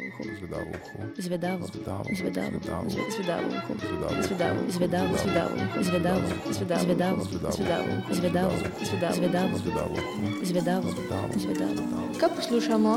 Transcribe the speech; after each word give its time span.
uho. 0.00 0.20
Zvedavo 0.38 0.70
uho. 0.70 0.98
Zvedavo. 1.18 1.64
Zvedavo. 1.66 2.04
Zvedavo. 2.14 2.56
Zvedavo. 2.58 2.88
Zve- 2.88 3.10
Zvedavo 3.10 3.46
uho. 3.50 3.72
Zvedavo. 4.22 4.60
Zvedavo. 4.68 5.14
Zvedavo. 5.14 5.14
Zvedavo 5.16 5.54
uho. 5.56 5.82
Zvedavo. 5.82 6.20
Zvedavo. 6.50 7.12
Zvedavo. 7.12 7.92
Zvedavo. 8.10 8.54
Zvedavo. 8.80 9.14
Zvedavo. 9.14 9.54
Zvedavo 9.58 9.94
uho. 9.94 10.44
Zvedavo. 10.44 10.88
Zvedavo. 10.88 11.32
Zvedavo. 11.36 11.82
Kaj 12.20 12.30
poslušamo? 12.36 12.92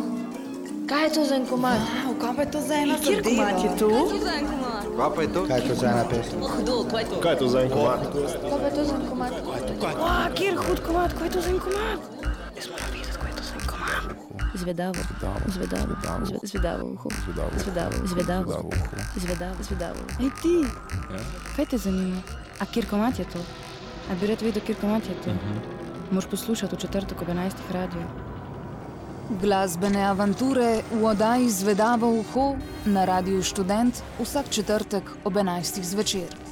Kaj 0.88 1.04
je 1.04 1.14
to 1.14 1.24
za 1.24 1.36
en 1.36 1.46
komad? 1.46 1.80
Wow, 1.80 2.14
kaj 2.20 2.32
pa 2.36 2.42
je 2.42 2.52
to 2.52 2.60
za 2.62 2.74
ena 2.76 2.96
Kjer 2.98 3.16
zadeva? 3.16 3.46
komad 3.46 3.64
je 3.64 3.70
to? 3.80 3.90
Kaj 4.92 5.10
pa 5.16 5.22
je 5.22 5.30
to? 5.30 5.42
Kaj 5.46 5.58
je 5.58 5.68
to 5.68 5.76
za 5.76 5.88
ena 5.88 6.04
pesem? 6.04 6.40
Kaj 7.22 7.32
je 7.32 7.38
to 7.38 7.48
za 7.48 7.60
en 7.60 7.70
komad? 7.70 8.00
Kaj 8.04 8.60
pa 8.60 8.68
je 8.68 8.76
to 8.76 8.84
za 8.84 8.96
en 8.96 9.06
komad? 9.10 9.32
Wow, 9.82 10.36
kjer 10.36 10.56
hud 10.58 10.80
komad, 10.82 11.10
kaj 11.14 11.28
je 11.28 11.32
to 11.32 11.42
za 11.42 11.50
en 11.50 11.60
komad? 11.60 12.00
Zvedavo. 14.62 15.00
Zvedavo. 15.48 15.94
Zve- 16.26 16.40
Zvedavo 16.44 16.86
uho. 16.88 17.10
Zvedavo. 17.18 17.52
Zvedavo. 17.58 17.96
Zvedavo. 18.06 18.44
Zvedavo 18.46 18.68
uho. 18.68 18.96
Zvedavo. 19.18 19.56
Zvedavo. 19.62 20.02
Ej 20.20 20.30
ti, 20.38 20.56
kaj 21.56 21.66
te 21.66 21.78
zanima? 21.78 22.22
A 22.60 22.66
kjer 22.66 22.86
komad 22.86 23.20
je 23.20 23.26
to? 23.26 23.40
A 24.08 24.16
bi 24.16 24.28
rad 24.28 24.42
vedel, 24.42 24.62
kjer 24.62 24.78
komad 24.78 25.02
je 25.04 25.16
to? 25.18 25.32
Moš 26.12 26.26
poslušati 26.26 26.76
v 26.76 26.80
četrtek 26.80 27.22
ob 27.22 27.28
11. 27.28 27.52
radio. 27.72 28.04
Glasbene 29.32 30.04
avanture 30.04 30.70
v 30.92 31.06
oddaji 31.06 31.50
Zvedavo 31.50 32.10
uho 32.12 32.56
na 32.86 33.06
Radiu 33.06 33.44
Študent 33.44 33.96
vsak 34.20 34.50
četrtek 34.50 35.04
ob 35.24 35.34
11. 35.34 35.84
zvečer. 35.84 36.51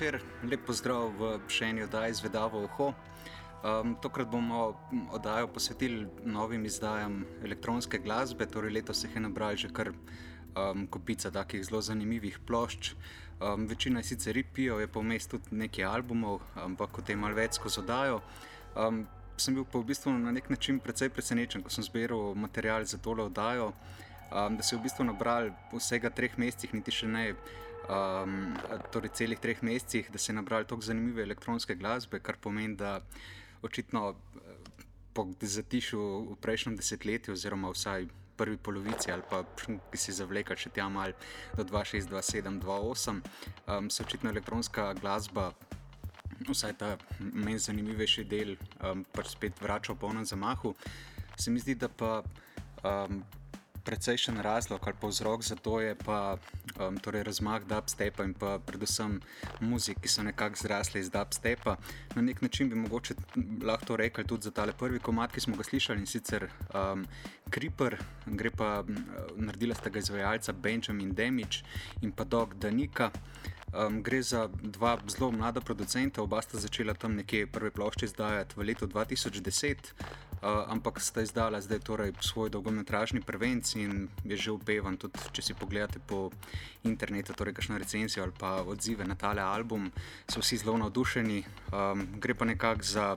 Večer, 0.00 0.22
lep 0.48 0.62
pozdrav 0.64 1.10
v 1.12 1.26
še 1.52 1.66
eni 1.68 1.82
oddaji 1.84 2.14
Zvedavo 2.16 2.62
Oho. 2.64 2.86
Um, 3.60 3.90
tokrat 4.00 4.30
bomo 4.32 4.70
oddajo 5.12 5.50
posvetili 5.52 6.06
novim 6.24 6.64
izdajam 6.64 7.18
elektronske 7.44 8.00
glasbe, 8.00 8.46
torej 8.48 8.72
letos 8.72 9.02
se 9.02 9.10
je 9.12 9.20
nabrali 9.20 9.60
že 9.60 9.68
kar 9.68 9.92
um, 9.92 10.86
kopica 10.88 11.28
takih 11.30 11.60
zelo 11.60 11.82
zanimivih 11.84 12.40
plošč. 12.48 12.94
Um, 13.44 13.68
večina 13.68 14.00
sicer 14.02 14.32
ripijo, 14.40 14.80
je 14.80 14.88
pa 14.88 15.04
vmes 15.04 15.28
tudi 15.28 15.52
nekaj 15.52 15.84
albumov, 15.84 16.40
ampak 16.56 16.96
o 16.98 17.04
tem 17.04 17.20
malo 17.20 17.36
več 17.36 17.60
skozi 17.60 17.84
oddajo. 17.84 18.22
Um, 18.72 19.04
sem 19.36 19.52
bil 19.52 19.68
pa 19.68 19.84
v 19.84 19.92
bistvu 19.92 20.16
na 20.16 20.32
nek 20.32 20.48
način 20.48 20.80
precej 20.80 21.12
presenečen, 21.12 21.60
ko 21.60 21.68
sem 21.68 21.84
zbiral 21.84 22.32
material 22.32 22.88
za 22.88 22.96
tole 22.96 23.28
oddajo, 23.28 23.74
um, 24.32 24.56
da 24.56 24.64
se 24.64 24.72
je 24.72 24.80
v 24.80 24.86
bistvu 24.88 25.04
nabral 25.04 25.52
vsega 25.76 26.08
treh 26.08 26.40
mesecih, 26.40 26.72
niti 26.72 27.02
še 27.02 27.04
ne. 27.04 27.34
Um, 27.90 28.54
torej, 28.94 29.10
celih 29.18 29.40
treh 29.42 29.62
mesecih, 29.66 30.10
da 30.12 30.18
se 30.18 30.30
je 30.30 30.36
nabral 30.36 30.62
tako 30.62 30.86
zanimive 30.86 31.24
elektronske 31.26 31.74
glasbe, 31.74 32.20
kar 32.22 32.36
pomeni, 32.38 32.76
da 32.78 33.00
očitno 33.66 34.14
po 35.12 35.26
zatišu 35.40 36.00
v 36.30 36.36
prejšnjem 36.40 36.76
desetletju, 36.78 37.34
oziroma 37.34 37.70
vsaj 37.74 38.06
prvi 38.36 38.56
polovici, 38.56 39.10
ali 39.12 39.22
pa 39.30 39.42
ki 39.90 39.98
si 39.98 40.14
zavleka 40.16 40.56
še 40.56 40.70
tja 40.72 40.86
mal 40.88 41.12
do 41.58 41.66
2, 41.66 41.82
6, 42.00 42.08
2, 42.08 42.22
7, 42.24 42.60
2, 42.62 42.78
8, 42.94 43.20
um, 43.66 43.90
se 43.90 44.06
očitno 44.06 44.30
elektronska 44.30 44.94
glasba. 45.00 45.50
Vsaj 46.48 46.72
ta 46.80 46.94
meni 47.20 47.58
zanimivejši 47.60 48.24
del, 48.24 48.54
um, 48.80 49.04
pač 49.12 49.34
spet 49.34 49.60
vrača 49.60 49.92
v 49.92 50.00
polnem 50.00 50.24
zamahu. 50.24 50.72
Se 51.36 51.52
mi 51.52 51.60
zdi, 51.60 51.76
da 51.76 51.90
pa 51.92 52.22
um, 52.80 53.20
precejšen 53.90 54.38
razlog 54.40 54.80
ali 54.86 54.94
pa 55.00 55.08
vzrok 55.08 55.42
za 55.42 55.56
to 55.56 55.80
je 55.80 55.94
pa 55.94 56.36
um, 56.78 56.96
torej 56.96 57.22
razmah 57.26 57.64
dubstepa 57.66 58.24
in 58.24 58.34
pa 58.34 58.58
predvsem 58.58 59.18
muzik, 59.60 59.98
ki 60.00 60.08
so 60.08 60.22
nekako 60.22 60.62
zrasli 60.62 61.00
iz 61.00 61.10
dubstepa. 61.10 61.74
Na 62.14 62.22
nek 62.22 62.42
način 62.42 62.70
bi 62.70 62.76
mogoče 62.78 63.14
lahko 63.66 63.96
rekli 63.96 64.24
tudi 64.24 64.46
za 64.46 64.50
tale 64.50 64.72
prvi 64.72 64.98
komat, 64.98 65.32
ki 65.32 65.40
smo 65.40 65.56
ga 65.56 65.66
slišali 65.66 66.00
in 66.00 66.06
sicer 66.06 66.46
um, 66.74 67.06
Creeper, 67.50 67.98
gre 68.26 68.50
pa 68.50 68.84
naredila 69.36 69.74
sta 69.74 69.90
ga 69.90 69.98
izvajalca 69.98 70.52
Benjamin 70.52 71.10
Demič 71.14 71.64
in 72.02 72.12
pa 72.12 72.24
Dog 72.24 72.54
Danika. 72.54 73.10
Um, 73.70 74.02
gre 74.02 74.22
za 74.22 74.48
dva 74.62 74.98
zelo 75.06 75.30
mlada 75.30 75.60
producenta, 75.60 76.22
oba 76.22 76.42
sta 76.42 76.58
začela 76.58 76.94
tam 76.94 77.14
nekje 77.14 77.46
prve 77.46 77.70
plošče 77.70 78.04
izdajati 78.04 78.54
v 78.58 78.64
letu 78.66 78.86
2010, 78.90 79.92
uh, 80.42 80.66
ampak 80.66 80.98
sta 80.98 81.22
izdala 81.22 81.60
zdaj 81.62 81.78
torej 81.86 82.12
svoj 82.18 82.50
dolgometražni 82.50 83.22
prvenc 83.22 83.74
in 83.78 84.08
je 84.26 84.36
že 84.36 84.50
upevan. 84.50 84.96
Tudi 84.98 85.22
če 85.32 85.42
si 85.42 85.54
pogledate 85.54 86.02
po 86.02 86.32
internetu, 86.82 87.30
torej 87.32 87.54
kakšno 87.54 87.78
recenzijo 87.78 88.26
ali 88.26 88.34
pa 88.34 88.58
odzive 88.66 89.06
na 89.06 89.14
tale 89.14 89.42
album, 89.42 89.92
so 90.26 90.42
vsi 90.42 90.58
zelo 90.58 90.74
navdušeni. 90.74 91.44
Um, 91.70 92.06
gre 92.18 92.34
pa 92.34 92.44
nekako 92.50 92.82
za. 92.82 93.14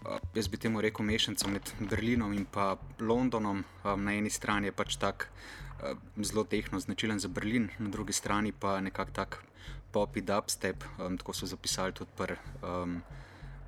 Uh, 0.00 0.16
jaz 0.32 0.48
bi 0.48 0.56
temu 0.56 0.80
rekel 0.80 1.04
mešanico 1.04 1.48
med 1.52 1.68
Berlinom 1.80 2.32
in 2.32 2.48
pa 2.48 2.78
Londonom. 3.00 3.64
Na 3.84 4.16
eni 4.16 4.30
strani 4.32 4.72
je 4.72 4.72
pač 4.72 4.96
tak 4.96 5.28
uh, 5.28 5.92
zelo 6.24 6.48
tehno 6.48 6.80
značilen 6.80 7.20
za 7.20 7.28
Berlin, 7.28 7.68
na 7.78 7.92
drugi 7.92 8.16
strani 8.16 8.52
pa 8.56 8.80
nekako 8.80 9.12
tak 9.12 9.44
popi 9.92 10.22
dubstep, 10.22 10.84
um, 10.98 11.16
tako 11.18 11.32
so 11.32 11.46
zapisali 11.46 11.92
tudi 11.92 12.10
pri. 12.16 12.36
Um, 12.62 13.00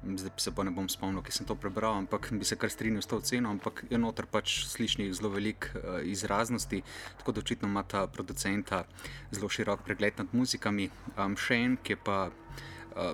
zdaj 0.01 0.31
se 0.37 0.51
pa 0.57 0.65
ne 0.65 0.71
bom 0.73 0.89
spomnil, 0.89 1.21
ki 1.23 1.33
sem 1.33 1.47
to 1.47 1.55
prebral, 1.61 1.99
ampak 2.01 2.31
bi 2.33 2.45
se 2.49 2.57
kar 2.57 2.71
strinjal 2.73 3.03
s 3.03 3.11
to 3.11 3.19
oceno. 3.21 3.51
Ampak 3.53 3.85
je 3.91 3.99
noter 3.99 4.27
pač 4.27 4.65
slišnih 4.71 5.13
zelo 5.13 5.29
velik 5.35 5.69
uh, 5.75 6.01
izraznosti, 6.05 6.83
tako 7.21 7.33
da 7.33 7.45
očitno 7.45 7.69
ima 7.69 7.83
ta 7.83 8.07
producenta 8.07 8.85
zelo 9.31 9.49
širok 9.49 9.85
pregled 9.85 10.17
nad 10.19 10.33
muzikami. 10.33 10.89
Um, 11.17 11.37
še 11.37 11.61
en, 11.65 11.77
ki 11.83 12.01
pa. 12.05 12.31
Uh, 12.97 13.13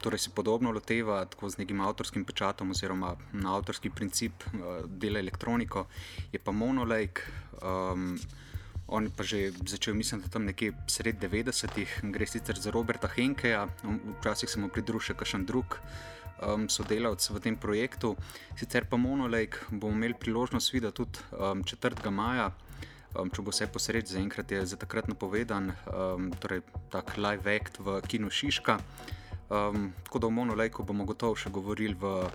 Torej, 0.00 0.18
se 0.24 0.30
podobno 0.32 0.70
loteva 0.72 1.18
tako 1.28 1.50
z 1.52 1.60
nekim 1.60 1.82
avtorskim 1.84 2.24
pečatom, 2.24 2.70
oziroma 2.72 3.10
na 3.36 3.52
avtorski 3.58 3.90
princip 3.92 4.32
uh, 4.48 4.80
dela 4.88 5.20
elektroniko, 5.20 5.84
je 6.32 6.40
pa 6.40 6.54
Monolake. 6.56 7.28
Um, 7.60 8.16
On 8.90 9.06
pa 9.06 9.22
že 9.22 9.52
začel, 9.66 9.94
mislim, 9.94 10.20
da 10.20 10.28
tam 10.28 10.44
nekje 10.44 10.74
sred 10.90 11.22
90-ih, 11.22 12.00
gre 12.10 12.26
sicer 12.26 12.58
za 12.58 12.70
Roberta 12.74 13.08
Henkeja, 13.08 13.68
včasih 14.18 14.50
se 14.50 14.60
mu 14.60 14.68
pridruži 14.68 15.12
še 15.12 15.14
kakšen 15.14 15.46
drug 15.46 15.78
um, 16.42 16.66
sodelavec 16.68 17.22
v 17.30 17.40
tem 17.40 17.56
projektu. 17.56 18.16
Sicer 18.58 18.88
pa 18.90 18.98
Monolake 18.98 19.62
bomo 19.70 19.94
imeli 19.94 20.18
priložnost 20.18 20.72
videti 20.74 20.96
tudi 20.96 21.22
um, 21.38 21.62
4. 21.62 22.10
maja. 22.10 22.50
Um, 23.14 23.30
če 23.30 23.42
bo 23.42 23.50
vse 23.50 23.66
posred, 23.70 24.06
zaenkrat 24.06 24.50
je 24.50 24.62
za 24.66 24.78
takrat 24.78 25.10
napovedan, 25.10 25.72
um, 25.90 26.30
torej 26.42 26.62
tak 26.90 27.16
live 27.18 27.46
act 27.46 27.78
v 27.82 27.98
Kinu 28.06 28.30
Šiška. 28.30 28.78
Um, 29.50 29.90
tako 30.06 30.18
da 30.18 30.26
o 30.26 30.34
Monolakeu 30.34 30.86
bomo 30.86 31.06
gotovo 31.06 31.34
še 31.34 31.50
govorili 31.50 31.94
v 31.98 32.26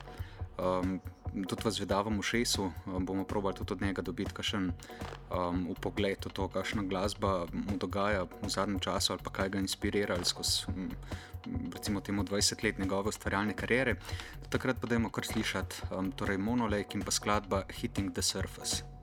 um, 0.57 0.99
tudi 1.47 1.61
v 1.65 1.71
zvedavem 1.71 2.19
ušesu, 2.19 2.71
um, 2.85 3.05
bomo 3.05 3.23
probali 3.23 3.55
tudi 3.55 3.73
od 3.73 3.81
njega 3.81 4.01
dobiti 4.01 4.33
kakšen 4.33 4.71
um, 4.71 5.75
pogled 5.81 6.25
v 6.25 6.31
to, 6.31 6.47
kakšna 6.47 6.83
glasba 6.83 7.45
mu 7.53 7.77
dogaja 7.77 8.23
v 8.23 8.49
zadnjem 8.49 8.79
času 8.79 9.13
ali 9.13 9.23
pa 9.23 9.31
kaj 9.31 9.49
ga 9.49 9.59
inspirira 9.59 10.17
skozi 10.23 10.65
um, 10.67 10.89
recimo 11.73 12.01
temu 12.01 12.23
20 12.23 12.63
let 12.63 12.79
njegove 12.79 13.09
ustvarjalne 13.09 13.53
kariere. 13.53 13.95
Takrat 14.49 14.81
pa 14.81 14.87
dajmo 14.87 15.09
kar 15.09 15.25
slišati 15.25 15.75
um, 15.91 16.11
torej 16.11 16.37
Monolake 16.37 16.97
in 16.97 17.03
pa 17.03 17.11
skladba 17.11 17.63
Hitting 17.69 18.13
the 18.13 18.21
Surface. 18.21 18.94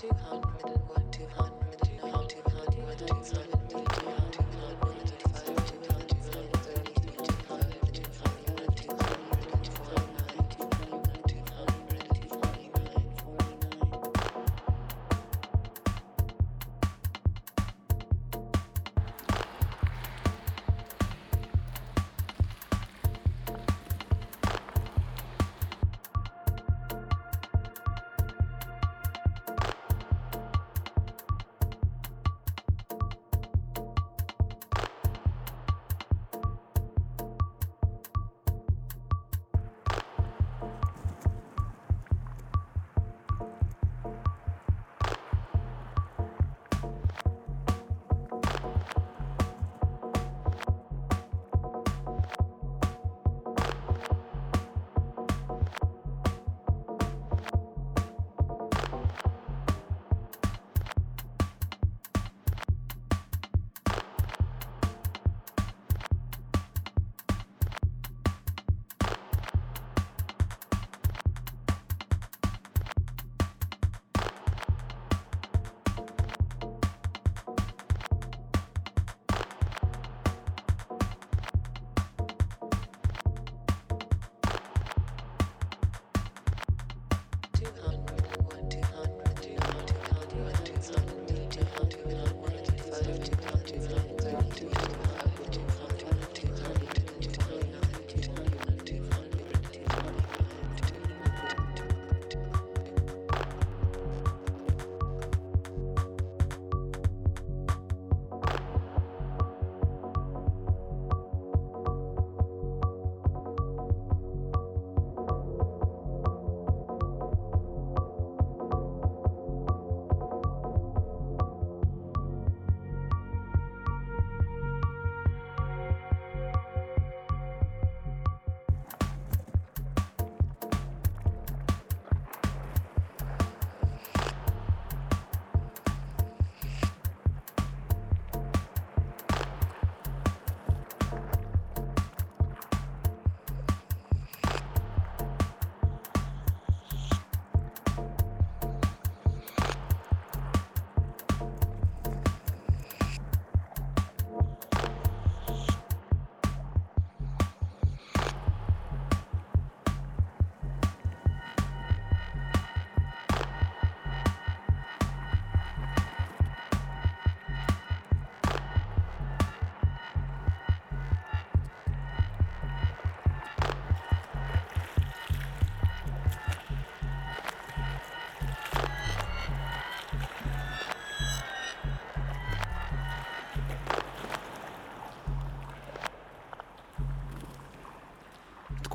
200. 0.00 0.39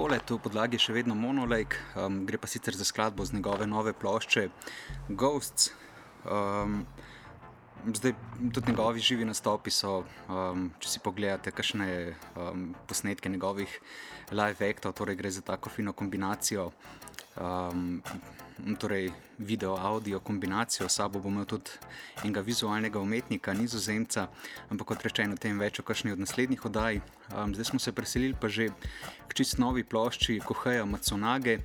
tako 0.05 0.13
le, 0.13 0.19
to 0.21 0.35
v 0.38 0.45
podlagi 0.45 0.77
še 0.77 0.93
vedno 0.93 1.15
monolake, 1.17 1.81
um, 1.97 2.19
gre 2.29 2.38
pa 2.38 2.45
sicer 2.45 2.77
za 2.77 2.85
skladbo 2.85 3.25
z 3.25 3.33
njegove 3.33 3.65
nove 3.65 3.89
plošče 3.89 4.43
Ghosts. 5.09 5.71
Um, 6.29 6.85
zdaj, 7.89 8.13
tudi 8.53 8.69
njegovi 8.69 9.01
živi 9.01 9.25
nastopi 9.25 9.74
so, 9.74 10.03
um, 10.29 10.69
če 10.77 10.91
si 10.91 11.01
pogledate, 11.01 11.50
kakšne 11.50 11.88
um, 12.38 12.67
posnetke 12.85 13.33
njegovih 13.33 13.74
live 14.29 14.69
actov, 14.69 14.93
torej 14.93 15.17
gre 15.17 15.33
za 15.33 15.41
tako 15.41 15.74
fino 15.74 15.89
kombinacijo. 15.97 16.69
Um, 17.35 18.01
torej, 18.79 19.11
video, 19.37 19.75
audio 19.75 20.19
kombinacijo, 20.19 20.89
sabo 20.89 21.19
bomo 21.19 21.43
tudi 21.45 21.71
enega 22.23 22.41
vizualnega 22.41 22.99
umetnika, 22.99 23.53
nizozemca, 23.53 24.29
ampak 24.69 24.87
kot 24.87 25.03
rečeno, 25.03 25.35
tem 25.35 25.59
več 25.59 25.79
o 25.79 25.83
kakšni 25.83 26.13
od 26.15 26.23
naslednjih 26.23 26.63
oddaj. 26.65 27.01
Um, 27.35 27.51
zdaj 27.55 27.71
smo 27.71 27.79
se 27.79 27.91
preselili 27.91 28.37
pa 28.39 28.47
že 28.47 28.69
k 29.27 29.35
čist 29.35 29.59
novi 29.59 29.83
plošči 29.83 30.39
Koheja 30.45 30.85
Maconage. 30.85 31.59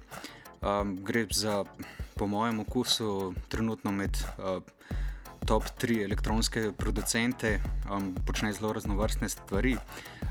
Um, 0.61 0.99
gre 1.05 1.27
za, 1.31 1.63
po 2.19 2.27
mojem 2.27 2.61
okusu, 2.61 3.35
trenutno 3.49 3.93
med 3.95 4.19
uh, 4.39 4.59
top 5.47 5.65
3 5.83 6.05
elektronske 6.05 6.73
producente, 6.77 7.61
um, 7.91 8.15
počne 8.27 8.53
zelo 8.53 8.73
raznovrstne 8.73 9.29
stvari. 9.29 9.77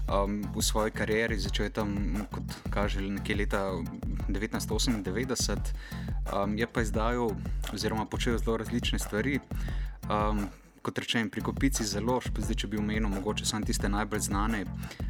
Um, 0.09 0.43
v 0.55 0.61
svoji 0.61 0.91
karieri 0.91 1.39
začel 1.39 1.65
je 1.65 1.73
tam, 1.73 1.89
kot 2.31 2.43
kaže, 2.69 3.01
nekje 3.01 3.35
leta 3.35 3.71
1998, 4.29 5.59
um, 6.33 6.57
je 6.57 6.67
pa 6.67 6.81
izdajal 6.81 7.31
oziroma 7.73 8.05
počel 8.05 8.37
zelo 8.37 8.57
različne 8.57 8.99
stvari. 8.99 9.39
Um, 10.09 10.47
kot 10.81 10.97
rečem, 10.97 11.29
pri 11.29 11.41
kopici 11.41 11.83
zelo, 11.83 12.19
zdaj 12.23 12.55
če 12.55 12.67
bi 12.71 12.79
omenil, 12.79 13.09
mogoče 13.11 13.45
samo 13.45 13.67
tiste 13.67 13.89
najbolj 13.89 14.25
znane. 14.29 14.65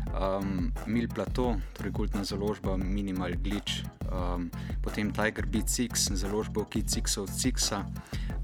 Um, 0.10 0.72
Mil 0.90 1.08
Plato, 1.14 1.54
torej 1.78 1.94
kultna 1.94 2.24
založba 2.26 2.78
Minimal 2.78 3.38
Glitch, 3.44 3.86
um, 4.10 4.50
potem 4.82 5.14
Tiger 5.14 5.46
Six, 5.66 6.10
založba 6.18 6.66
Six 6.66 7.18
of 7.22 7.30
Sixa, 7.30 7.86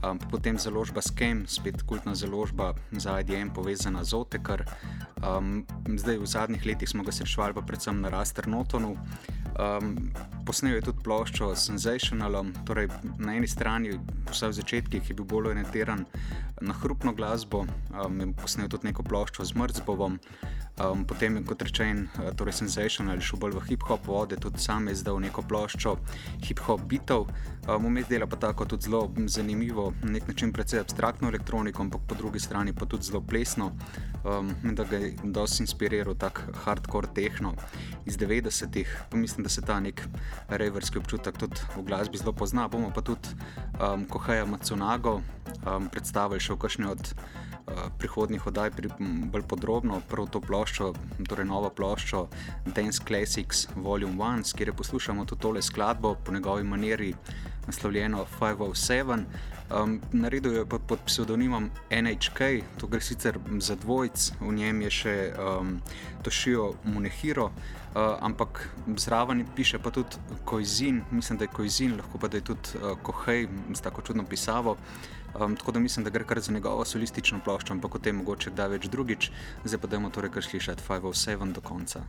um, 0.05 0.19
potem 0.29 0.59
založba 0.59 1.01
Scam, 1.01 1.45
spet 1.47 1.81
kultna 1.83 2.15
založba 2.15 2.75
za 2.91 3.19
IDM 3.19 3.49
povezana 3.49 4.03
z 4.03 4.13
Otekar. 4.13 4.65
Um, 5.25 5.65
zdaj 5.97 6.17
v 6.21 6.27
zadnjih 6.27 6.65
letih 6.65 6.89
smo 6.89 7.03
ga 7.03 7.11
srečevali 7.11 7.53
pa 7.53 7.61
predvsem 7.61 8.01
na 8.01 8.09
Raster 8.09 8.47
Notonu. 8.47 8.97
Um, 9.55 10.11
posnel 10.45 10.75
je 10.75 10.91
tudi 10.91 11.01
ploščo 11.03 11.55
s 11.55 11.69
Sensationalom, 11.71 12.51
torej 12.67 12.91
na 13.17 13.37
eni 13.39 13.47
strani, 13.47 13.95
vsaj 14.27 14.51
v 14.51 14.57
začetkih, 14.59 15.09
je 15.09 15.15
bil 15.15 15.25
bolj 15.25 15.53
orientiran 15.55 16.03
na 16.61 16.75
hrupno 16.83 17.14
glasbo, 17.15 17.63
um, 17.95 18.21
posnel 18.37 18.69
tudi 18.71 18.89
neko 18.91 19.05
ploščo 19.07 19.45
z 19.47 19.57
Mrzbovom. 19.57 20.19
Um, 20.75 21.05
potem, 21.07 21.37
kot 21.47 21.61
rečen, 21.63 22.09
torej 22.35 22.57
Sensational, 22.57 23.21
šel 23.23 23.39
bolj 23.39 23.53
v 23.55 23.61
hip-hop 23.69 24.09
vode, 24.11 24.35
tudi 24.35 24.59
sam 24.59 24.89
je 24.91 24.97
zdal 24.99 25.21
neko 25.23 25.39
ploščo 25.47 25.93
hip-hop 26.43 26.83
bitov. 26.83 27.29
Um, 27.63 27.87
Vmes 27.87 28.09
dela 28.11 28.27
pa 28.27 28.35
tako 28.35 28.67
tudi 28.67 28.89
zelo 28.89 29.07
zanimivo, 29.31 29.93
na 30.03 30.11
nek 30.17 30.27
način 30.27 30.51
precej 30.51 30.83
abstraktno 30.83 31.31
elektroniko, 31.31 31.79
ampak 31.79 32.03
po 32.03 32.19
drugi 32.19 32.43
strani 32.43 32.75
pa 32.75 32.83
tudi 32.85 33.07
zelo 33.07 33.23
plesno. 33.23 33.71
Um, 34.27 34.51
da 34.75 34.83
ga 34.83 34.99
je 34.99 35.13
dosti 35.23 35.63
inspiriral 35.63 36.17
tak 36.19 36.43
hardcore 36.65 37.07
tehno 37.15 37.53
iz 38.05 38.17
90-ih. 38.19 38.97
Mislim, 39.13 39.47
da 39.47 39.49
se 39.49 39.61
ta 39.61 39.79
nek 39.79 40.03
reverski 40.49 40.99
občutek 40.99 41.37
tudi 41.37 41.55
v 41.77 41.87
glasbi 41.87 42.19
zelo 42.19 42.33
pozna. 42.33 42.67
Bomo 42.67 42.91
pa 42.91 43.01
tudi 43.01 43.31
um, 43.79 44.03
Koheja 44.05 44.45
Maconago 44.45 45.21
um, 45.63 45.87
predstavili 45.87 46.43
še 46.43 46.53
v 46.53 46.59
kakšni 46.67 46.91
od 46.91 47.15
prihodnih 47.97 48.47
oddaj 48.47 48.71
pri, 48.77 48.89
bolj 49.31 49.43
podrobno, 49.49 50.01
prav 50.09 50.29
to 50.31 50.41
ploščo, 50.41 50.91
torej 51.29 51.47
novo 51.49 51.69
ploščo 51.69 52.27
Dance 52.65 53.01
Classics 53.07 53.67
Volume 53.75 54.17
1, 54.21 54.55
kjer 54.57 54.73
poslušamo 54.77 55.25
tudi 55.25 55.41
tole 55.41 55.61
skladbo 55.61 56.15
po 56.15 56.33
njegovi 56.33 56.63
maniri, 56.63 57.13
naslovljeno 57.67 58.25
507. 58.39 59.23
Um, 59.83 60.01
naredil 60.11 60.53
je 60.53 60.65
pod, 60.65 60.81
pod 60.87 60.99
psevdonimom 61.05 61.71
NHK, 61.89 62.39
to 62.77 62.87
gre 62.87 63.01
sicer 63.01 63.39
za 63.59 63.75
dvojc, 63.75 64.31
v 64.39 64.51
njem 64.53 64.81
je 64.85 64.91
še 64.93 65.15
um, 65.33 65.79
Tošijo 66.21 66.73
Munehiro. 66.83 67.49
Uh, 67.95 68.13
ampak 68.21 68.69
zraven 68.97 69.45
piše 69.55 69.79
pa 69.79 69.89
tudi 69.91 70.21
Koizin, 70.45 71.01
mislim, 71.11 71.39
da 71.39 71.47
je 71.47 71.53
Koizin, 71.55 71.97
lahko 71.97 72.21
pa 72.21 72.27
da 72.27 72.37
je 72.37 72.45
tudi 72.51 72.77
uh, 72.77 72.93
Kohej, 73.01 73.47
z 73.73 73.81
tako 73.81 74.01
čudno 74.01 74.27
pisavo. 74.29 74.77
Um, 75.39 75.55
tako 75.55 75.71
da 75.71 75.79
mislim, 75.79 76.03
da 76.03 76.09
gre 76.09 76.23
kar 76.23 76.39
za 76.39 76.53
njegovo 76.53 76.85
solistično 76.85 77.39
ploščo, 77.43 77.73
ampak 77.73 77.95
o 77.95 77.99
tem 77.99 78.21
mogoče 78.21 78.53
kdaj 78.53 78.69
več 78.77 78.87
drugič. 78.87 79.31
Zdaj 79.65 79.81
pa 79.81 79.87
dajmo 79.87 80.13
torej 80.13 80.35
kar 80.37 80.45
slišati 80.45 80.83
507 80.87 81.57
do 81.57 81.61
konca. 81.61 82.05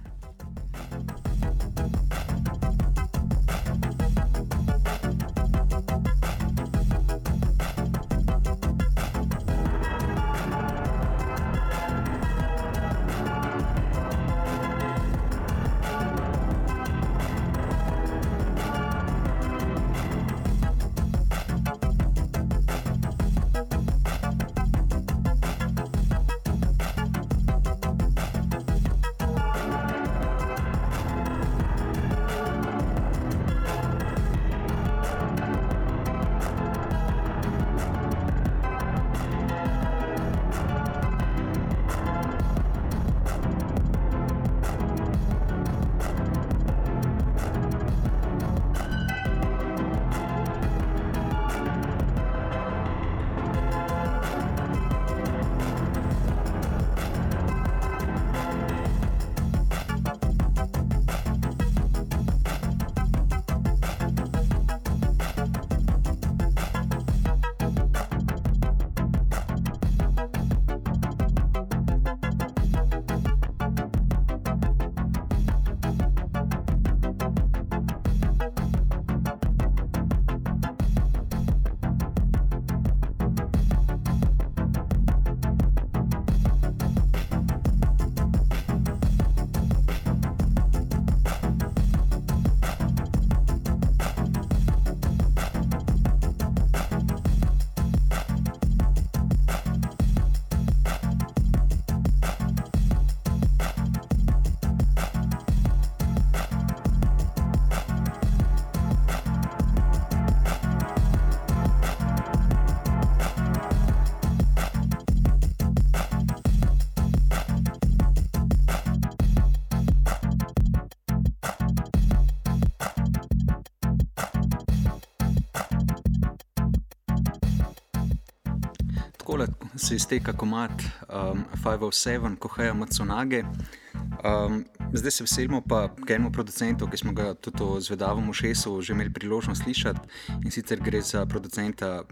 Se 129.87 129.95
izteka 129.95 130.33
komat 130.33 130.71
um, 131.09 131.45
507, 131.65 132.37
Koheja 132.37 132.75
Maconage. 132.75 133.45
Um, 133.45 134.65
zdaj 134.93 135.11
se 135.11 135.25
veselimo 135.25 135.61
pa 135.69 135.89
k 136.07 136.11
enemu 136.11 136.33
producentu, 136.33 136.89
ki 136.91 136.97
smo 136.97 137.13
ga 137.13 137.35
tudi 137.35 137.63
v 137.63 137.81
Zvedavom 137.81 138.33
Šesu 138.35 138.81
že 138.83 138.93
imeli 138.93 139.13
priložnost 139.13 139.63
slišati. 139.63 140.01
In 140.45 140.51
sicer 140.51 140.83
gre 140.83 141.03
za 141.03 141.27
producenta, 141.27 142.03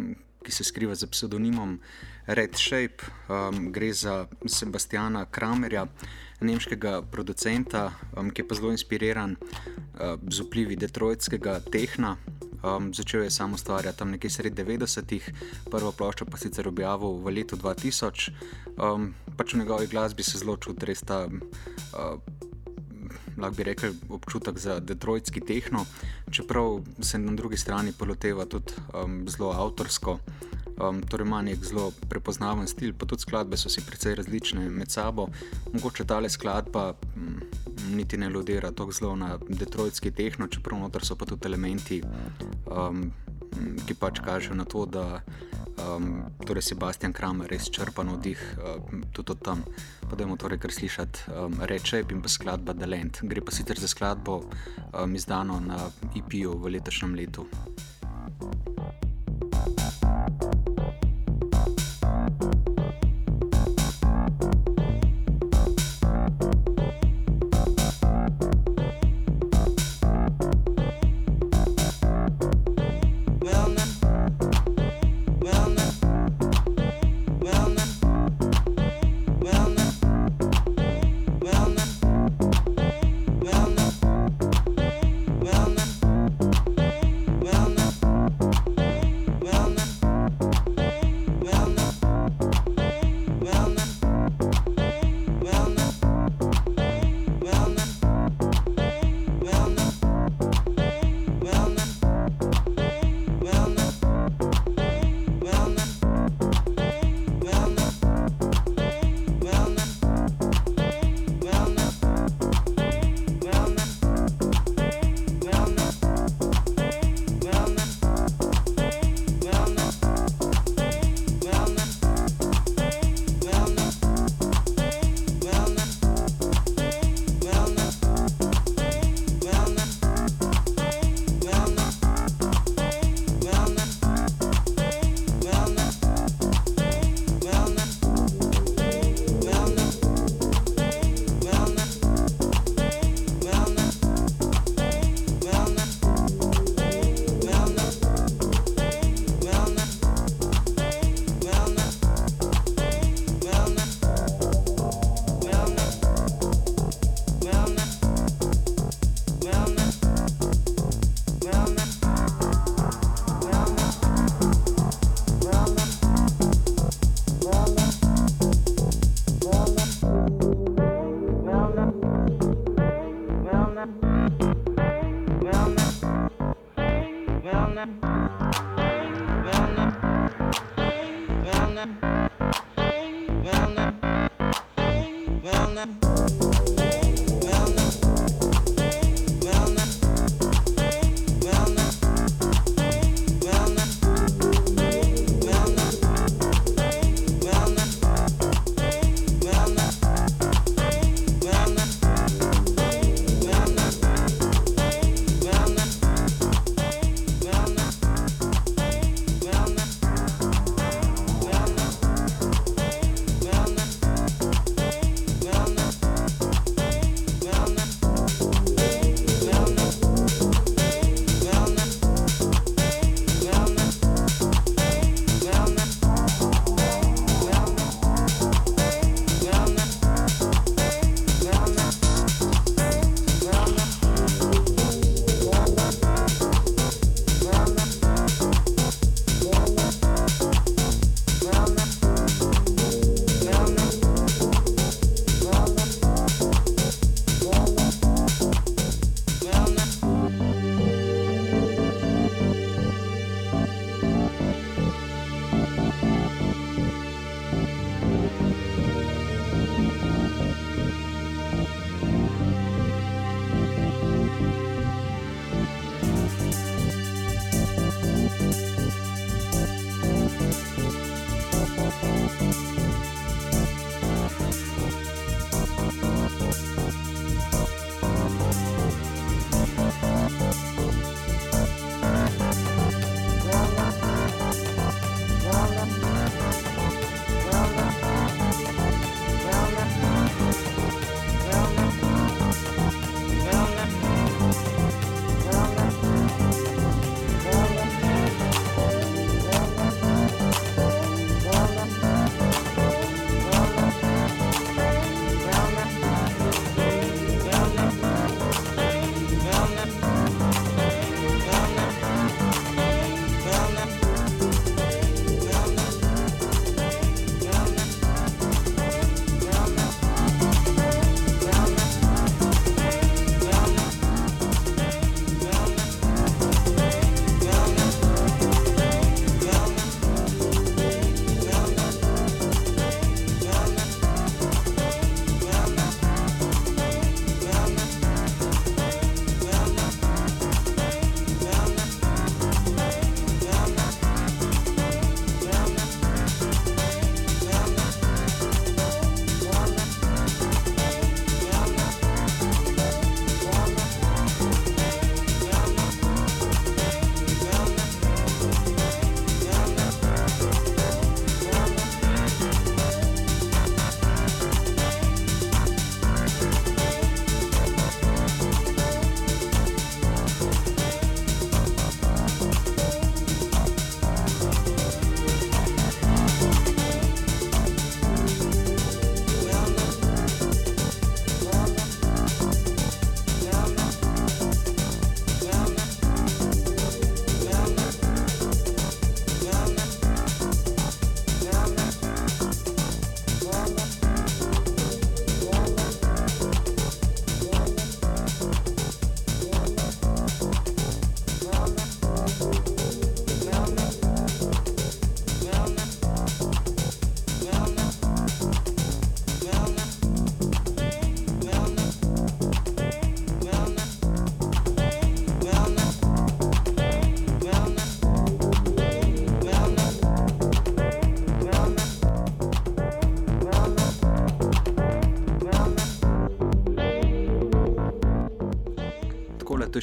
ki 0.45 0.53
se 0.53 0.65
skriva 0.65 0.95
za 0.95 1.07
psevdonimom 1.07 1.81
Red 2.27 2.55
Shape. 2.55 3.11
Um, 3.29 3.73
gre 3.73 3.93
za 3.93 4.27
Sebastiana 4.47 5.27
Kramerja, 5.27 5.87
nemškega 6.41 7.03
producenta, 7.11 7.91
um, 8.17 8.31
ki 8.31 8.43
je 8.43 8.49
pa 8.49 8.55
zelo 8.55 8.71
inspiriran 8.71 9.35
uh, 9.35 10.15
z 10.31 10.47
vplivi 10.47 10.77
detroitskega 10.77 11.59
tehna. 11.73 12.17
Um, 12.65 12.95
začel 12.95 13.23
je 13.23 13.31
samo 13.31 13.55
ustvarjati 13.55 13.99
tam 13.99 14.11
nekje 14.11 14.31
sredi 14.31 14.63
90-ih, 14.63 15.29
prvo 15.71 15.93
ploščo 15.93 16.25
pa 16.25 16.41
sicer 16.41 16.69
objavil 16.69 17.19
v 17.21 17.35
letu 17.37 17.59
2000. 17.61 18.33
Um, 18.81 19.13
pač 19.37 19.53
v 19.53 19.61
njegovi 19.61 19.87
glasbi 19.87 20.25
se 20.25 20.41
zelo 20.41 20.57
čuti 20.57 20.89
res 20.89 21.05
ta. 21.05 21.27
Uh, 21.29 22.17
Lahko 23.35 23.57
bi 23.57 23.65
rekel, 23.67 23.95
občutek 24.15 24.59
za 24.63 24.79
detroitski 24.81 25.41
tehno, 25.43 25.83
čeprav 26.31 26.85
se 27.03 27.19
na 27.19 27.33
drugi 27.35 27.59
strani 27.59 27.93
poloteva 27.93 28.47
tudi 28.47 28.79
um, 28.95 29.25
zelo 29.29 29.51
avtorsko, 29.51 30.19
um, 30.81 31.03
torej 31.03 31.27
ima 31.27 31.43
nek 31.43 31.65
zelo 31.65 31.93
prepoznaven 32.09 32.67
stil, 32.67 32.95
pa 32.99 33.07
tudi 33.07 33.23
skladbe 33.23 33.57
so 33.57 33.69
si 33.69 33.83
precej 33.87 34.15
različne 34.15 34.69
med 34.71 34.91
sabo. 34.91 35.29
Mogoče 35.73 36.05
ta 36.05 36.21
skladba 36.29 36.95
m, 37.17 37.41
niti 37.97 38.17
ne 38.17 38.29
lodira 38.29 38.71
tako 38.71 38.93
zelo 38.93 39.17
na 39.17 39.39
detroitski 39.49 40.11
tehno, 40.11 40.49
čeprav 40.49 40.81
noter 40.81 41.05
so 41.05 41.17
pa 41.17 41.25
tudi 41.25 41.47
elementi, 41.47 42.03
um, 42.67 43.13
ki 43.87 43.95
pač 43.95 44.21
kažejo 44.21 44.55
na 44.55 44.65
to, 44.65 44.87
da 44.87 45.23
um, 45.79 46.23
torej 46.47 46.63
Sebastian 46.63 47.13
Kramer 47.13 47.51
res 47.51 47.71
črpa 47.71 48.05
navdih 48.05 48.41
um, 48.59 49.05
tudi 49.13 49.33
od 49.33 49.43
tam. 49.45 49.65
Pa 50.11 50.17
da 50.17 50.25
imamo 50.25 50.37
torej 50.37 50.59
kar 50.59 50.73
slišati 50.73 51.31
um, 51.31 51.59
reče 51.61 52.05
in 52.11 52.23
pa 52.23 52.29
skladba 52.29 52.75
The 52.75 52.87
Land. 52.87 53.23
Gre 53.23 53.41
pa 53.41 53.53
sicer 53.53 53.79
za 53.79 53.89
skladbo 53.89 54.43
um, 54.43 55.15
izdano 55.15 55.61
na 55.61 55.79
IP-ju 56.15 56.59
v 56.59 56.77
letošnjem 56.79 57.15
letu. 57.15 57.47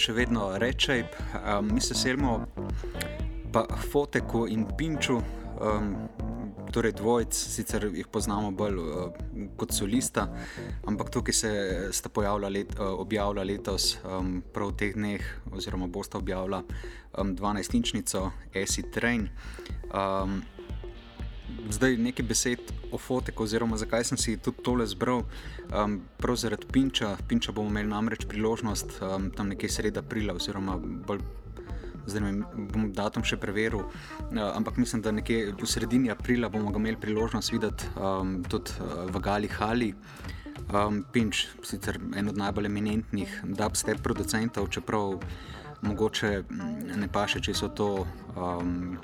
Še 0.01 0.15
vedno 0.17 0.49
rečej, 0.57 1.05
um, 1.37 1.69
mi 1.73 1.81
se 1.81 1.95
selimo 1.97 2.39
pa 3.51 3.67
Foteku 3.91 4.47
in 4.49 4.65
Pinču, 4.77 5.19
um, 5.61 5.91
torej 6.71 6.95
dvojc, 6.97 7.35
sicer 7.35 7.85
jih 7.91 8.07
poznamo 8.07 8.51
bolj 8.55 8.79
uh, 8.79 9.19
kot 9.59 9.75
solista, 9.75 10.25
ampak 10.87 11.11
tukaj 11.13 11.35
se 11.35 11.51
sta 11.93 12.09
pojavila 12.09 12.49
let, 12.49 12.73
uh, 12.79 12.95
objavila 13.03 13.43
letos, 13.43 13.97
um, 14.07 14.39
prav 14.53 14.71
v 14.71 14.77
teh 14.79 14.95
dneh, 14.95 15.27
oziroma 15.51 15.91
bosta 15.91 16.17
objavila 16.17 16.63
um, 16.63 17.35
12-inčnico 17.35 18.31
Acid 18.55 18.89
Train. 18.95 19.27
Um, 19.91 20.41
zdaj 21.69 21.99
nekaj 21.99 22.25
besed 22.25 22.71
o 22.91 22.97
foteku, 22.97 23.43
oziroma 23.43 23.77
zakaj 23.77 24.03
sem 24.11 24.17
si 24.17 24.37
tudi 24.37 24.63
tole 24.63 24.87
zbral. 24.87 25.23
Um, 25.71 26.01
prav 26.17 26.35
zaradi 26.35 26.67
Pinča. 26.71 27.15
Pinča 27.27 27.51
bomo 27.51 27.69
imeli 27.69 27.89
namreč 27.89 28.25
priložnost 28.29 28.99
um, 29.01 29.29
tam 29.35 29.51
nekje 29.51 29.69
sredi 29.69 29.99
aprila, 29.99 30.35
oziroma 30.35 30.77
bolj. 30.77 31.23
Zdaj 32.09 32.21
ne 32.25 32.31
bom 32.73 32.87
datum 32.97 33.23
še 33.23 33.37
preveril, 33.37 33.83
uh, 33.85 34.39
ampak 34.55 34.79
mislim, 34.81 35.03
da 35.05 35.13
nekje 35.13 35.53
v 35.53 35.69
sredini 35.69 36.09
aprila 36.09 36.49
bomo 36.49 36.73
imeli 36.73 36.97
priložnost 36.97 37.53
videti 37.53 37.91
um, 37.95 38.39
tudi 38.43 38.73
uh, 38.81 39.05
v 39.11 39.21
Gali 39.21 39.47
Hali. 39.47 39.93
Um, 40.71 41.03
Pinč, 41.11 41.47
sicer 41.67 41.97
en 42.15 42.29
od 42.31 42.37
najbolj 42.37 42.69
eminentnih 42.69 43.41
dubstep 43.57 44.01
producentov, 44.03 44.69
čeprav 44.71 45.19
mogoče 45.81 46.43
ne 46.95 47.07
paše, 47.11 47.41
če 47.41 47.55
so 47.57 47.69
to. 47.75 47.89
Um, 48.35 48.99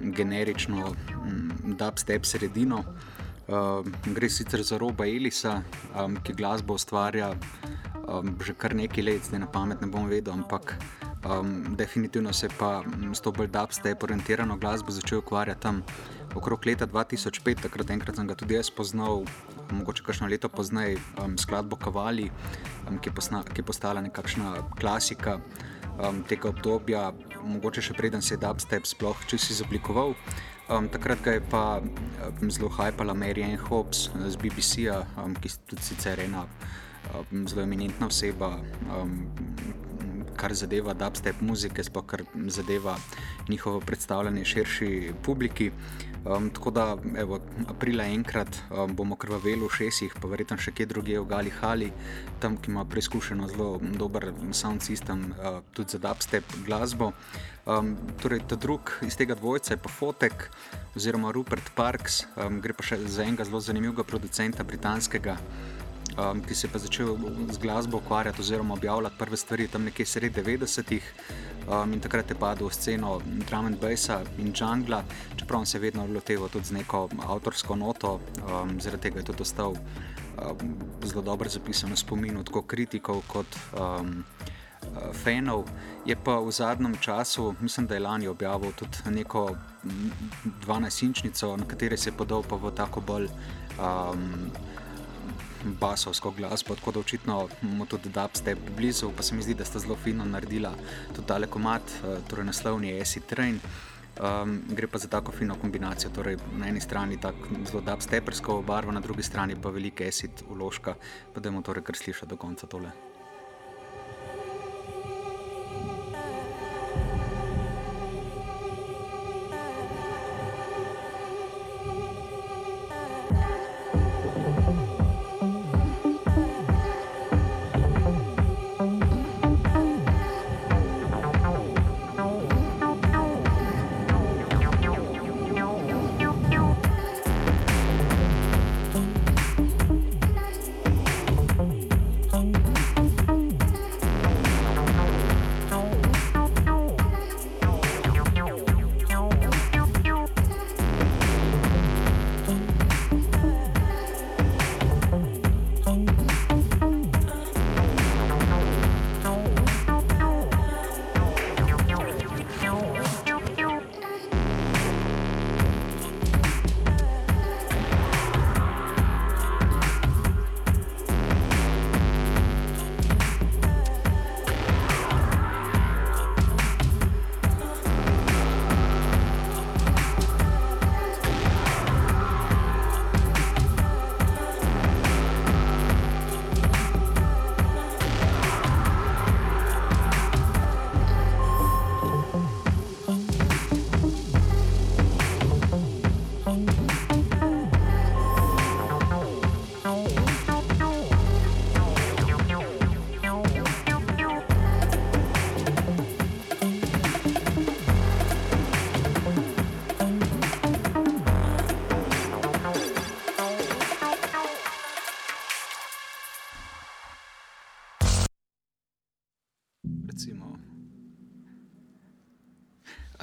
generično 0.00 0.92
mm, 0.92 1.76
dubstep 1.78 2.26
sredino. 2.26 2.84
Uh, 3.46 3.86
gre 4.14 4.28
sicer 4.30 4.62
za 4.62 4.78
roba 4.78 5.06
Elisa, 5.06 5.60
um, 5.94 6.16
ki 6.22 6.34
glasbo 6.34 6.74
ustvarja 6.74 7.30
um, 8.06 8.34
že 8.40 8.54
kar 8.54 8.74
nekaj 8.74 9.04
let, 9.04 9.26
zdaj 9.26 9.42
na 9.42 9.48
pamet 9.50 9.82
ne 9.82 9.90
bom 9.90 10.06
vedel, 10.08 10.34
ampak 10.34 10.76
um, 11.26 11.76
definitivno 11.76 12.32
se 12.32 12.48
pa 12.58 12.82
s 13.12 13.20
to 13.20 13.32
bolj 13.32 13.50
dubstep 13.50 14.02
orientirano 14.02 14.56
glasbo 14.56 14.94
začel 14.94 15.18
ukvarjati 15.18 15.60
tam 15.60 15.82
okrog 16.34 16.66
leta 16.66 16.86
2005, 16.86 17.62
takrat 17.62 17.90
enkrat 17.90 18.16
sem 18.16 18.26
ga 18.26 18.34
tudi 18.34 18.54
jaz 18.54 18.70
poznal, 18.70 19.24
mogoče 19.72 20.04
kakšno 20.04 20.28
leto 20.28 20.48
pozneje, 20.48 21.00
um, 21.22 21.38
skladbo 21.38 21.76
Kavali, 21.76 22.30
um, 22.88 22.98
ki, 22.98 23.10
ki 23.10 23.60
je 23.60 23.66
postala 23.66 24.00
nekakšna 24.04 24.76
klasika 24.78 25.40
um, 25.98 26.22
tega 26.28 26.50
obdobja, 26.50 27.10
mogoče 27.44 27.82
še 27.88 27.96
preden 27.98 28.22
se 28.22 28.34
je 28.34 28.42
dubstep 28.42 28.86
sploh 28.88 29.24
čisto 29.30 29.54
izoblikoval. 29.54 30.14
Um, 30.66 30.88
takrat 30.90 31.26
je 31.26 31.40
pa 31.50 31.78
um, 31.78 32.50
zelo 32.50 32.68
hajpala 32.74 33.14
Mary 33.14 33.44
Ann 33.46 33.58
Hobbs 33.68 34.08
z 34.10 34.34
BBC-ja, 34.42 35.04
um, 35.22 35.36
ki 35.38 35.52
je 35.52 35.60
tudi 35.70 35.86
sicer 35.86 36.20
ena 36.24 36.46
um, 37.14 37.46
zelo 37.46 37.62
eminentna 37.62 38.10
oseba. 38.10 38.56
Um, 38.90 39.30
Kar 40.36 40.52
zadeva 40.52 40.92
dubstep 40.92 41.38
muzike, 41.40 41.80
sploh 41.86 42.04
kar 42.04 42.20
zadeva 42.52 42.98
njihovo 43.48 43.80
predstavljanje 43.80 44.42
širši 44.44 44.90
publiki. 45.24 45.70
Um, 46.26 46.50
tako 46.50 46.70
da, 46.70 46.96
evo, 47.16 47.38
aprila 47.68 48.04
enkrat 48.04 48.48
um, 48.70 48.96
bomo 48.96 49.14
krvaveli 49.16 49.62
v 49.62 49.70
šestih, 49.70 50.16
pa 50.18 50.26
verjetno 50.26 50.56
še 50.58 50.72
kje 50.74 50.88
drugje 50.90 51.20
v 51.22 51.28
Gali 51.30 51.52
Hali, 51.60 51.92
tam, 52.42 52.56
ki 52.58 52.72
ima 52.72 52.82
preizkušeno 52.82 53.46
zelo 53.52 53.68
dober 53.94 54.32
sound 54.50 54.82
system, 54.82 55.28
uh, 55.38 55.60
tudi 55.70 55.94
za 55.94 56.02
dubstep 56.02 56.56
glasbo. 56.66 57.12
Um, 57.66 57.94
torej, 58.22 58.42
ta 58.50 58.58
drug 58.58 58.90
iz 59.06 59.14
tega 59.14 59.38
dvojca 59.38 59.74
je 59.74 59.78
pa 59.78 59.90
Fotek 59.90 60.48
oziroma 60.98 61.30
Rupert 61.30 61.70
Parks, 61.78 62.24
um, 62.34 62.58
gre 62.58 62.74
pa 62.74 62.82
še 62.82 62.98
za 63.06 63.22
enega 63.22 63.46
zelo 63.46 63.62
zanimivega 63.62 64.02
producenta 64.02 64.66
britanskega 64.66 65.38
um, 66.18 66.42
ki 66.42 66.54
se 66.54 66.68
je 66.74 66.78
začel 66.78 67.16
z 67.50 67.58
glasbo 67.58 67.96
ukvarjati 67.96 68.40
oziroma 68.40 68.74
objavljati 68.74 69.16
prve 69.18 69.36
stvari 69.36 69.68
tam 69.68 69.84
nekje 69.84 70.06
sredi 70.06 70.42
90-ih. 70.42 71.12
Um, 71.66 71.92
in 71.92 72.00
takrat 72.00 72.30
je 72.30 72.36
padel 72.38 72.68
v 72.68 72.74
sceno 72.74 73.20
drum 73.48 73.66
and 73.66 73.80
bassa 73.80 74.20
in 74.38 74.52
jungla, 74.54 75.02
čeprav 75.36 75.64
se 75.66 75.76
je 75.76 75.82
vedno 75.82 76.06
loteval 76.06 76.48
tudi 76.48 76.64
z 76.64 76.72
neko 76.72 77.08
avtorsko 77.28 77.76
noto, 77.76 78.20
um, 78.46 78.80
zaradi 78.80 79.02
tega 79.02 79.18
je 79.18 79.24
tudi 79.24 79.42
ostal 79.42 79.74
um, 79.74 80.76
zelo 81.02 81.22
dobro 81.22 81.48
zapisan 81.48 81.90
v 81.90 81.96
spominu 81.96 82.44
tako 82.44 82.62
kritikov 82.62 83.22
kot 83.26 83.46
um, 83.74 84.24
uh, 84.94 85.10
fanov. 85.12 85.66
Je 86.06 86.16
pa 86.16 86.38
v 86.38 86.52
zadnjem 86.52 86.94
času, 87.00 87.54
mislim, 87.60 87.86
da 87.86 87.94
je 87.94 88.00
lani 88.00 88.28
objavil 88.28 88.72
tudi 88.72 89.10
neko 89.10 89.56
12-inčnico, 90.66 91.56
na 91.56 91.66
kateri 91.66 91.96
se 91.96 92.10
je 92.10 92.16
podal 92.16 92.42
pa 92.42 92.56
v 92.56 92.70
tako 92.70 93.00
bolj. 93.00 93.28
Um, 93.78 94.50
basovsko 95.80 96.30
glasbo, 96.30 96.74
tako 96.74 96.92
da 96.92 97.00
očitno 97.00 97.48
mu 97.62 97.86
tudi 97.86 98.08
dubstep 98.08 98.58
blizu, 98.76 99.10
pa 99.16 99.22
se 99.22 99.34
mi 99.34 99.42
zdi, 99.42 99.54
da 99.54 99.64
sta 99.64 99.78
zelo 99.78 99.96
fino 99.96 100.24
naredila 100.24 100.72
tudi 101.14 101.26
tale 101.26 101.46
komat, 101.46 101.82
eh, 101.82 102.18
torej 102.28 102.44
naslovni 102.44 103.00
Acid 103.00 103.26
Train. 103.26 103.60
Um, 104.16 104.62
gre 104.68 104.86
pa 104.86 104.98
za 104.98 105.08
tako 105.08 105.32
fino 105.32 105.54
kombinacijo, 105.60 106.10
torej 106.10 106.38
na 106.56 106.68
eni 106.68 106.80
strani 106.80 107.20
tako 107.20 107.58
zelo 107.68 107.82
dubstepersko 107.84 108.62
barvo, 108.62 108.92
na 108.92 109.00
drugi 109.00 109.22
strani 109.22 109.56
pa 109.62 109.68
velike 109.68 110.08
acid 110.08 110.30
uložka, 110.48 110.94
pa 111.34 111.40
da 111.40 111.50
mu 111.50 111.62
torej 111.62 111.84
kar 111.84 111.96
slišati 111.96 112.30
do 112.30 112.36
konca 112.36 112.66
tole. 112.66 113.15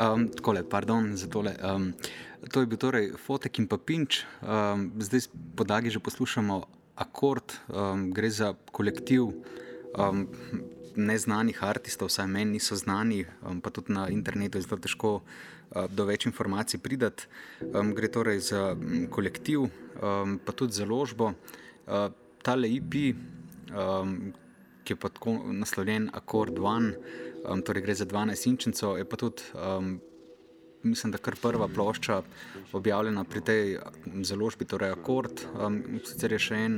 Um, 0.03 0.27
takole, 0.27 0.63
pardon 0.63 1.17
za 1.17 1.27
tole. 1.27 1.55
Um, 1.63 1.93
to 2.51 2.59
je 2.59 2.67
bil 2.67 2.77
torej 2.77 3.13
Fotek 3.15 3.59
in 3.59 3.67
Papinč. 3.71 4.25
Um, 4.43 4.91
zdaj 4.99 5.31
podagi 5.55 5.93
že 5.93 6.03
poslušamo 6.03 6.63
akord, 6.99 7.55
um, 7.71 8.11
gre 8.11 8.27
za 8.29 8.51
kolektiv 8.71 9.31
um, 9.95 10.27
neznanih 10.95 11.63
artistov, 11.63 12.11
vsaj 12.11 12.27
meni 12.27 12.59
niso 12.59 12.75
znani, 12.75 13.23
um, 13.47 13.61
pa 13.61 13.71
tudi 13.71 13.93
na 13.95 14.09
internetu 14.09 14.57
je 14.57 14.67
zelo 14.67 14.81
težko 14.81 15.11
uh, 15.21 15.87
do 15.87 16.03
več 16.09 16.27
informacij 16.27 16.83
pridati. 16.83 17.29
Um, 17.71 17.95
gre 17.95 18.11
torej 18.11 18.43
za 18.51 18.75
kolektiv, 19.07 19.69
um, 20.01 20.39
pa 20.43 20.51
tudi 20.51 20.73
za 20.73 20.89
ložbo. 20.89 21.31
Uh, 21.87 22.11
tale 22.43 22.67
IP, 22.67 23.15
um, 23.71 24.33
ki 24.83 24.97
je 24.97 24.99
pa 24.99 25.07
tako 25.07 25.39
naslovljen 25.47 26.11
Accord 26.11 26.59
One, 26.59 26.91
um, 27.49 27.62
torej 27.62 27.84
gre 27.84 27.95
za 27.95 28.06
12 28.06 28.47
inčencov, 28.49 28.97
je 28.97 29.06
pa 29.06 29.17
tudi. 29.17 29.43
Um, 29.53 30.01
Mislim, 30.84 31.13
da 31.13 31.17
kar 31.17 31.38
prva 31.39 31.69
plošča 31.71 32.17
objavljena 32.75 33.23
pri 33.23 33.41
tej 33.41 33.77
založbi, 34.27 34.65
torej 34.67 34.91
Akord. 34.91 35.45
Um, 35.56 35.77
sicer 36.03 36.34
je 36.36 36.39
še 36.43 36.58
en 36.60 36.75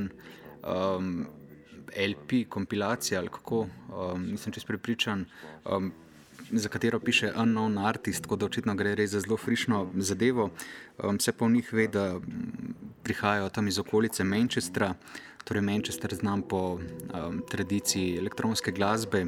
um, 0.62 1.26
LP, 1.90 2.44
kompilacija 2.48 3.18
ali 3.18 3.32
kako, 3.34 3.64
um, 3.66 4.28
nisem 4.30 4.54
čest 4.54 4.66
prepričan, 4.66 5.24
um, 5.64 5.90
za 6.52 6.68
katero 6.68 7.00
piše 7.00 7.32
Unknown 7.34 7.78
Artist, 7.86 8.22
tako 8.22 8.36
da 8.36 8.46
očitno 8.46 8.74
gre 8.74 8.94
res 8.94 9.10
za 9.10 9.20
zelo 9.20 9.36
frišno 9.36 9.90
zadevo. 9.96 10.50
Um, 11.02 11.20
se 11.20 11.32
pa 11.32 11.46
v 11.46 11.58
njih 11.58 11.72
ve, 11.72 11.88
da 11.88 12.20
prihajajo 13.02 13.48
tam 13.48 13.68
iz 13.68 13.78
okolice 13.78 14.24
Manchestra, 14.24 14.94
torej 15.44 15.62
Manchester 15.62 16.14
znam 16.14 16.42
po 16.42 16.78
um, 16.78 17.42
tradiciji 17.50 18.18
elektronske 18.18 18.72
glasbe, 18.72 19.26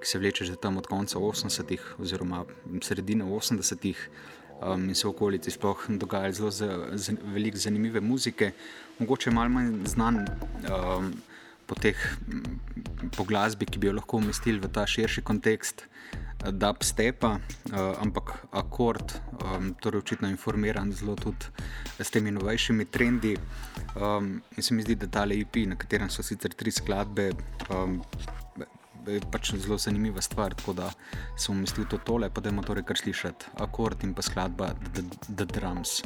ki 0.00 0.08
se 0.08 0.18
vleče 0.18 0.44
že 0.44 0.56
tam 0.56 0.76
od 0.76 0.86
konca 0.86 1.18
80-ih 1.18 2.00
oziroma 2.00 2.44
sredine 2.82 3.24
80-ih. 3.24 4.08
Um, 4.56 4.88
in 4.88 4.94
se 4.94 5.04
v 5.04 5.10
okolici 5.10 5.50
sploh 5.50 5.84
dogaja 6.00 6.32
zelo 6.32 6.50
z, 6.50 6.64
z, 6.96 7.16
veliko 7.28 7.58
zanimive 7.60 8.00
muzike, 8.00 8.52
mogoče 8.98 9.30
malo 9.30 9.52
manj 9.52 9.84
znan 9.84 10.22
um, 10.64 11.12
po 11.66 11.74
teh 11.74 11.98
po 13.16 13.24
glasbi, 13.24 13.66
ki 13.66 13.78
bi 13.78 13.90
jo 13.90 13.92
lahko 13.98 14.16
umestili 14.16 14.62
v 14.62 14.70
ta 14.72 14.86
širši 14.88 15.22
kontekst 15.22 15.84
dubstepa, 16.52 17.36
uh, 17.36 18.00
ampak 18.00 18.32
akord, 18.52 19.16
um, 19.42 19.74
torej 19.80 20.04
očitno 20.04 20.28
informiran 20.28 20.92
zelo 20.92 21.16
tudi 21.16 21.52
s 21.98 22.10
temi 22.10 22.30
novejšimi 22.30 22.84
trendi. 22.84 23.36
Um, 23.96 24.42
in 24.56 24.62
se 24.62 24.74
mi 24.74 24.82
zdi, 24.82 24.94
da 24.94 25.06
ta 25.06 25.24
LEP, 25.24 25.66
na 25.66 25.76
katerem 25.76 26.10
so 26.10 26.22
sicer 26.22 26.54
tri 26.54 26.70
skladbe, 26.70 27.30
um, 27.70 28.00
pač 29.32 29.54
zelo 29.54 29.78
zanimiva 29.78 30.22
stvar. 30.22 30.54
Tako 30.54 30.72
da 30.72 30.90
sem 31.36 31.56
umestil 31.56 31.86
to 31.90 31.98
tole, 31.98 32.30
pa 32.30 32.40
da 32.40 32.48
imamo 32.48 32.66
torej 32.66 32.84
kar 32.84 32.98
slišati 32.98 33.56
akord 33.64 34.04
in 34.04 34.14
pa 34.14 34.22
skladba 34.22 34.74
The, 34.94 35.02
the 35.28 35.44
Drums. 35.44 36.02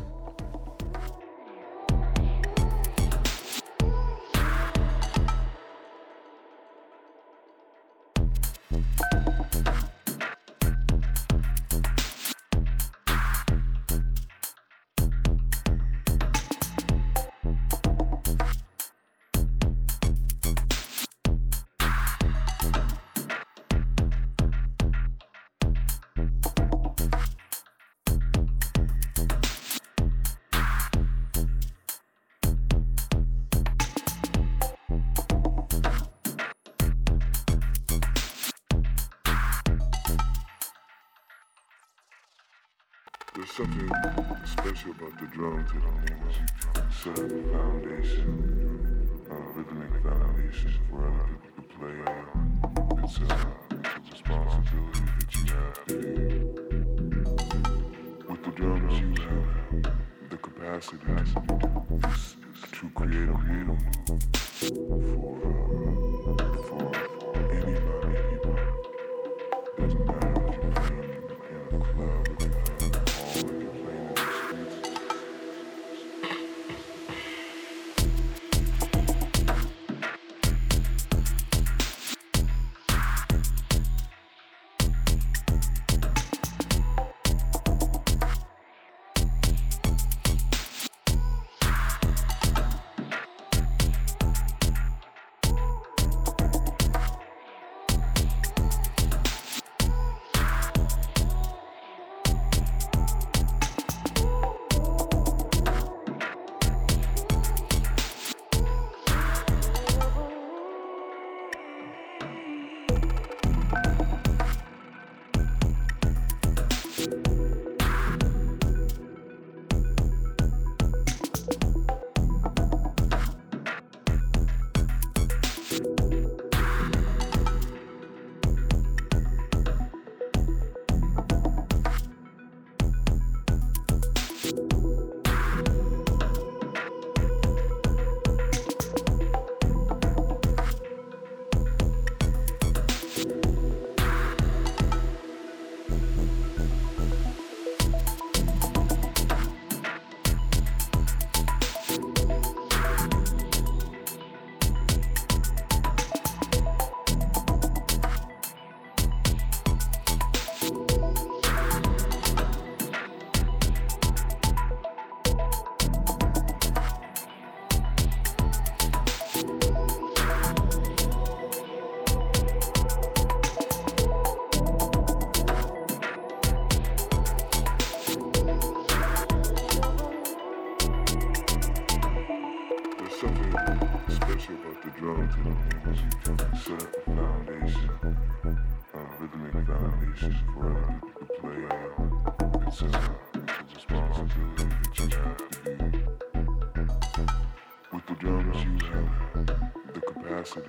With 197.93 198.07
the 198.07 198.15
drums, 198.15 198.57
you 198.63 198.79
have 198.89 199.47
the 199.95 200.01
capacity 200.01 200.69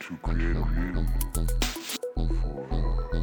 to, 0.00 0.16
create 0.22 0.56
a 0.56 0.60
room 0.60 1.06
for, 2.16 2.66
uh, 2.72 3.13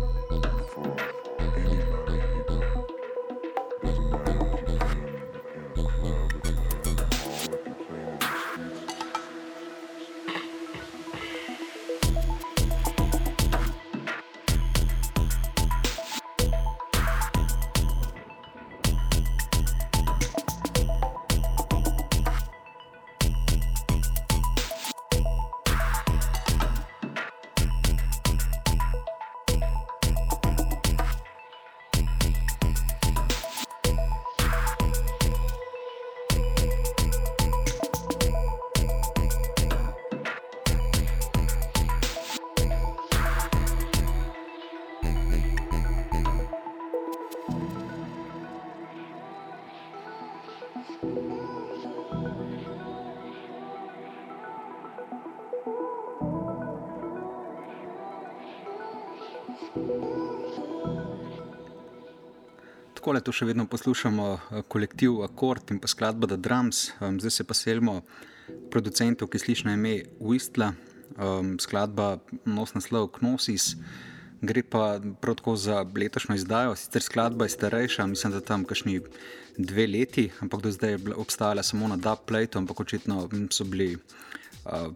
Tako 63.12 63.20
je, 63.20 63.24
tu 63.28 63.34
še 63.36 63.45
vedno 63.49 63.66
poslušamo 63.68 64.26
eh, 64.32 64.62
kolektiv 64.72 65.18
Akord 65.26 65.74
in 65.74 65.82
pa 65.84 65.89
skladbo 65.91 66.30
The 66.32 66.38
Drums, 66.39 66.93
um, 67.03 67.18
zdaj 67.20 67.34
se 67.36 67.43
pa 67.43 67.51
selimo 67.51 67.97
producentov, 68.72 69.28
ki 69.28 69.41
sliši 69.41 69.68
na 69.68 69.74
ime 69.76 69.91
Whistla, 70.24 70.70
um, 71.20 71.57
skladba 71.59 72.22
nos 72.47 72.72
naslov 72.72 73.09
Knosis. 73.18 73.74
Gre 74.39 74.64
pa 74.64 74.86
prav 75.20 75.36
tako 75.41 75.57
za 75.59 75.82
letošnjo 75.84 76.38
izdajo, 76.39 76.78
sicer 76.80 77.03
skladba 77.03 77.49
je 77.49 77.57
starejša, 77.57 78.07
mislim, 78.07 78.32
da 78.32 78.39
tam 78.47 78.64
kašni 78.64 79.01
dve 79.59 79.89
leti, 79.91 80.30
ampak 80.39 80.64
do 80.64 80.72
zdaj 80.72 80.95
je 80.95 81.20
obstajala 81.20 81.68
samo 81.68 81.91
na 81.91 81.99
Dubplate, 81.99 82.64
ampak 82.64 82.80
očitno 82.80 83.28
so 83.51 83.68
bili 83.68 83.97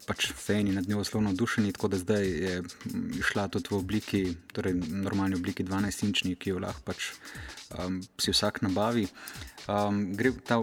pač 0.08 0.32
fani 0.32 0.72
nad 0.72 0.88
njo 0.88 1.04
zelo 1.04 1.24
navdušeni, 1.28 1.74
tako 1.76 1.92
da 1.92 1.98
zdaj 1.98 2.26
je 2.28 2.64
šla 3.28 3.48
tudi 3.52 3.76
v 3.76 3.78
obliki, 3.78 4.26
torej 4.54 4.80
normalni 4.88 5.36
obliki 5.36 5.68
12-inčni, 5.68 6.36
ki 6.40 6.56
jo 6.56 6.64
lahko 6.64 6.86
pač 6.86 7.12
um, 7.80 8.02
si 8.18 8.32
vsak 8.32 8.62
nabavi. 8.62 9.08
Um, 9.66 10.14
gre 10.14 10.30
ta 10.46 10.60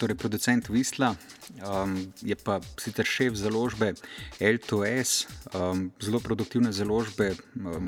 torej 0.00 0.16
producent 0.16 0.68
Visla, 0.72 1.12
um, 1.60 1.98
je 2.24 2.36
pa 2.36 2.60
sicer 2.80 3.04
šef 3.04 3.36
založbe 3.36 3.92
L2S, 4.40 5.28
um, 5.52 5.90
zelo 6.00 6.20
produktivne 6.24 6.72
založbe, 6.72 7.34
um, 7.60 7.84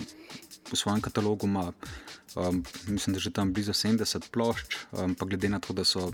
v 0.73 0.77
svojem 0.77 1.01
katalogu 1.01 1.47
ima 1.47 1.73
Um, 2.37 2.65
mislim, 2.87 3.15
da 3.15 3.21
že 3.21 3.31
tam 3.31 3.53
blizu 3.53 3.73
70 3.73 4.31
plošč, 4.31 4.77
um, 4.93 5.15
pa 5.15 5.27
glede 5.27 5.49
na 5.49 5.59
to, 5.59 5.73
da 5.73 5.85
so 5.85 6.13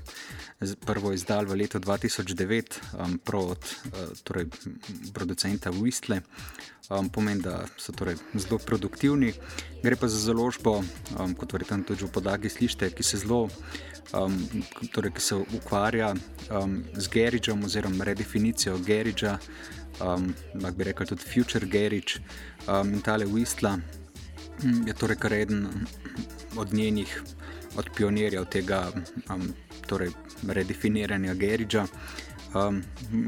prvo 0.86 1.12
izdali 1.12 1.46
v 1.46 1.54
letu 1.54 1.78
2009, 1.78 2.80
um, 2.98 3.20
od 3.32 3.58
uh, 3.58 4.16
torej, 4.24 4.46
producenta 5.12 5.70
Whistle, 5.70 6.20
um, 6.90 7.08
pomeni, 7.08 7.42
da 7.42 7.66
so 7.76 7.92
torej, 7.92 8.16
zelo 8.34 8.58
produktivni. 8.58 9.34
Gre 9.82 9.96
pa 9.96 10.08
za 10.08 10.18
založbo, 10.18 10.80
um, 11.18 11.34
kot 11.34 11.52
verjetno 11.52 11.84
tudi 11.84 12.04
v 12.04 12.08
podagi 12.08 12.48
slišite, 12.48 12.90
ki 12.90 13.02
se 13.02 13.20
zelo. 13.20 13.48
Um, 14.14 14.40
torej, 14.94 15.12
ki 15.12 15.20
se 15.20 15.34
ukvarja 15.34 16.14
um, 16.48 16.80
z 16.94 17.08
Geridžom, 17.12 17.64
oziroma 17.64 18.04
redefinicijo 18.04 18.78
Geridža, 18.78 19.36
um, 20.00 20.32
lahko 20.54 20.78
bi 20.78 20.84
rekel 20.84 21.06
tudi 21.06 21.28
Future 21.28 21.66
Gerridge 21.66 22.22
um, 22.68 22.94
in 22.94 23.02
tale 23.02 23.26
Whistla, 23.26 23.76
je 24.86 24.94
torej 24.94 25.16
kar 25.16 25.32
eden 25.32 25.66
od 26.56 26.72
njenih, 26.74 27.22
od 27.76 27.90
pionirjev 27.96 28.44
tega 28.44 28.86
um, 29.30 29.52
torej 29.86 30.10
redefiniranja 30.48 31.34
Geridža. 31.34 31.86
Um, 32.54 32.82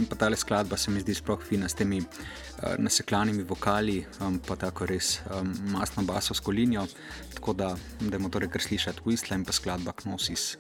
pa 0.09 0.17
ta 0.17 0.37
skladba 0.37 0.77
se 0.77 0.91
mi 0.91 1.01
zdi 1.01 1.15
sploh 1.15 1.43
fina 1.43 1.69
s 1.69 1.75
temi 1.75 2.01
uh, 2.01 2.79
nasekljanimi 2.79 3.43
vokali, 3.43 4.07
um, 4.21 4.39
pa 4.39 4.57
tako 4.57 4.87
res 4.87 5.21
um, 5.31 5.53
masno 5.73 6.03
basovsko 6.03 6.51
linijo. 6.51 6.87
Tako 7.35 7.53
da, 7.53 7.77
da 8.01 8.17
je 8.17 8.19
motor 8.19 8.49
kar 8.49 8.63
slišati 8.63 9.01
Whistler 9.05 9.35
in 9.35 9.45
pa 9.45 9.53
skladba 9.53 9.93
Knosis. 9.93 10.57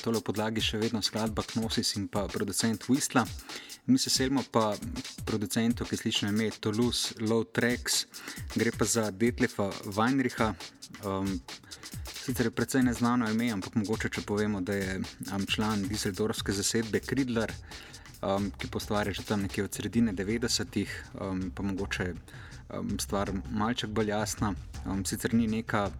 Tole 0.00 0.20
v 0.20 0.26
podlagi 0.26 0.62
še 0.64 0.78
vedno 0.80 1.02
skladba 1.02 1.42
Knosis 1.52 1.96
in 1.98 2.06
pa 2.08 2.24
producent 2.30 2.86
Whistla. 2.88 3.24
Mi 3.86 3.98
se 3.98 4.10
selimo 4.10 4.44
pa 4.50 4.76
producentu, 5.26 5.84
ki 5.84 5.98
sliši 5.98 6.28
ime 6.30 6.50
Toulouse 6.62 7.16
Low 7.20 7.44
Tracks, 7.44 8.06
gre 8.54 8.72
pa 8.72 8.86
za 8.86 9.10
Detlefa 9.10 9.68
Weinricha. 9.90 10.52
Um, 11.04 11.40
sicer 12.06 12.46
je 12.46 12.54
precej 12.54 12.86
neznano 12.86 13.26
ime, 13.30 13.50
ampak 13.52 13.74
mogoče 13.80 14.12
če 14.14 14.24
povemo, 14.24 14.60
da 14.62 14.78
je 14.78 15.00
um, 15.02 15.46
član 15.50 15.82
Dieseldorfske 15.90 16.54
zasedbe 16.54 17.02
Kridler, 17.02 17.50
um, 18.22 18.52
ki 18.54 18.70
postvarja 18.70 19.18
že 19.18 19.26
tam 19.26 19.42
nekje 19.42 19.66
od 19.66 19.74
sredine 19.74 20.14
90-ih, 20.14 20.94
um, 21.18 21.48
pa 21.50 21.66
mogoče 21.66 22.12
um, 22.14 22.96
stvar 23.02 23.34
malček 23.50 23.90
bolj 23.90 24.14
jasna. 24.14 24.54
Um, 24.86 25.04
sicer 25.04 25.34
ni 25.34 25.50
neka 25.50 25.90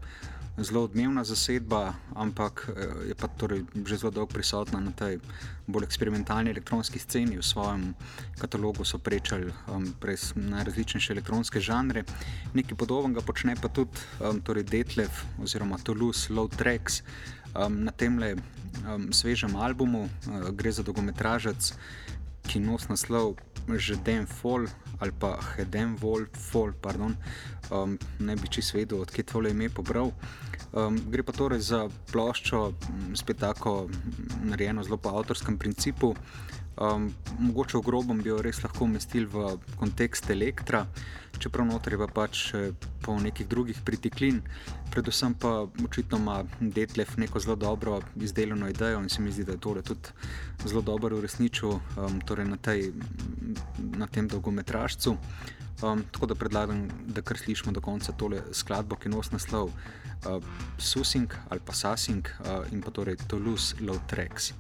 zelo 0.59 0.85
odmevna 0.85 1.25
zasedba, 1.25 1.95
ampak 2.15 2.69
uh, 2.69 3.09
je 3.09 3.15
pa 3.15 3.29
torej 3.29 3.65
že 3.87 3.97
zelo 3.97 4.11
dolgo 4.11 4.33
prisotna 4.37 4.81
na 4.81 4.93
tej 4.93 5.19
bolj 5.67 5.89
eksperimentalni 5.89 6.51
elektronski 6.51 6.99
sceni. 6.99 7.39
V 7.41 7.45
svojem 7.45 7.95
katalogu 8.39 8.85
so 8.85 8.99
prečali 8.99 9.49
um, 9.69 9.89
najrazličnejše 10.35 11.13
elektronske 11.13 11.61
žanre. 11.61 12.05
Nekaj 12.55 12.77
podobnega 12.77 13.25
počne 13.25 13.57
pa 13.57 13.69
tudi 13.69 13.97
um, 14.21 14.41
torej 14.41 14.69
Detlev 14.69 15.11
oziroma 15.41 15.81
Toulouse 15.81 16.29
Low 16.29 16.49
Tracks. 16.49 17.03
Um, 17.53 17.85
na 17.85 17.93
tem 17.93 18.19
le 18.19 18.37
um, 18.37 19.13
svežem 19.13 19.57
albumu 19.57 20.09
uh, 20.09 20.51
gre 20.53 20.73
za 20.73 20.83
dolgometražec, 20.83 21.73
ki 22.49 22.61
nosi 22.61 22.89
naslov 22.89 23.37
Žeden 23.69 24.27
Fall 24.27 24.67
ali 25.03 25.13
pa 25.19 25.39
Heden 25.57 25.97
Fall, 25.99 26.73
pardon, 26.81 27.17
um, 27.71 27.99
ne 28.19 28.37
bi 28.37 28.49
čisto 28.49 28.79
vedel, 28.79 29.01
odkje 29.03 29.25
tole 29.25 29.51
ime 29.51 29.69
pobral. 29.69 30.13
Um, 30.73 30.97
gre 31.11 31.25
pa 31.27 31.35
torej 31.35 31.61
za 31.61 31.89
ploščo, 32.13 32.73
spet 33.19 33.43
tako 33.43 33.89
narejeno 34.47 34.85
zelo 34.87 34.97
po 34.97 35.11
avtorskem 35.11 35.59
principu. 35.59 36.15
Um, 36.83 37.13
mogoče 37.39 37.79
v 37.79 37.83
grobem 37.87 38.19
bi 38.23 38.31
jo 38.33 38.41
res 38.43 38.59
lahko 38.65 38.89
umestili 38.89 39.29
v 39.31 39.53
kontekst 39.79 40.31
elektra, 40.35 40.81
čeprav 41.39 41.69
noter 41.69 41.95
je 41.95 41.99
pa 42.01 42.09
pač 42.11 42.41
po 43.05 43.15
nekih 43.23 43.47
drugih 43.47 43.79
pritiklin. 43.87 44.41
Predvsem 44.91 45.37
pa 45.39 45.69
očitno 45.85 46.19
ima 46.19 46.43
Detlev 46.61 47.15
neko 47.17 47.41
zelo 47.41 47.57
dobro 47.57 48.01
izdelano 48.17 48.69
idejo 48.69 48.99
in 48.99 49.09
se 49.09 49.23
mi 49.23 49.31
zdi, 49.31 49.45
da 49.45 49.53
je 49.53 49.61
tole 49.61 49.83
tudi 49.83 50.11
zelo 50.67 50.83
dobro 50.83 51.19
uresničil 51.19 51.71
um, 51.71 52.21
torej 52.27 52.51
na, 52.51 52.57
tej, 52.57 52.91
na 53.79 54.07
tem 54.07 54.29
dolgometražcu. 54.29 55.17
Um, 55.83 56.03
tako 56.11 56.27
da 56.27 56.35
predlagam, 56.35 56.89
da 57.07 57.23
kar 57.23 57.39
slišimo 57.39 57.73
do 57.73 57.81
konca 57.81 58.13
tole 58.13 58.43
skladbo, 58.53 58.97
ki 58.97 59.09
nosi 59.09 59.39
naslov 59.39 59.71
uh, 59.71 60.43
Susing 60.79 61.31
ali 61.49 61.61
pa 61.61 61.73
Sassing 61.73 62.27
uh, 62.27 62.67
in 62.73 62.83
pa 62.83 62.91
torej 62.91 63.23
Toulouse 63.29 63.79
Low 63.81 63.99
Tracks. 64.11 64.53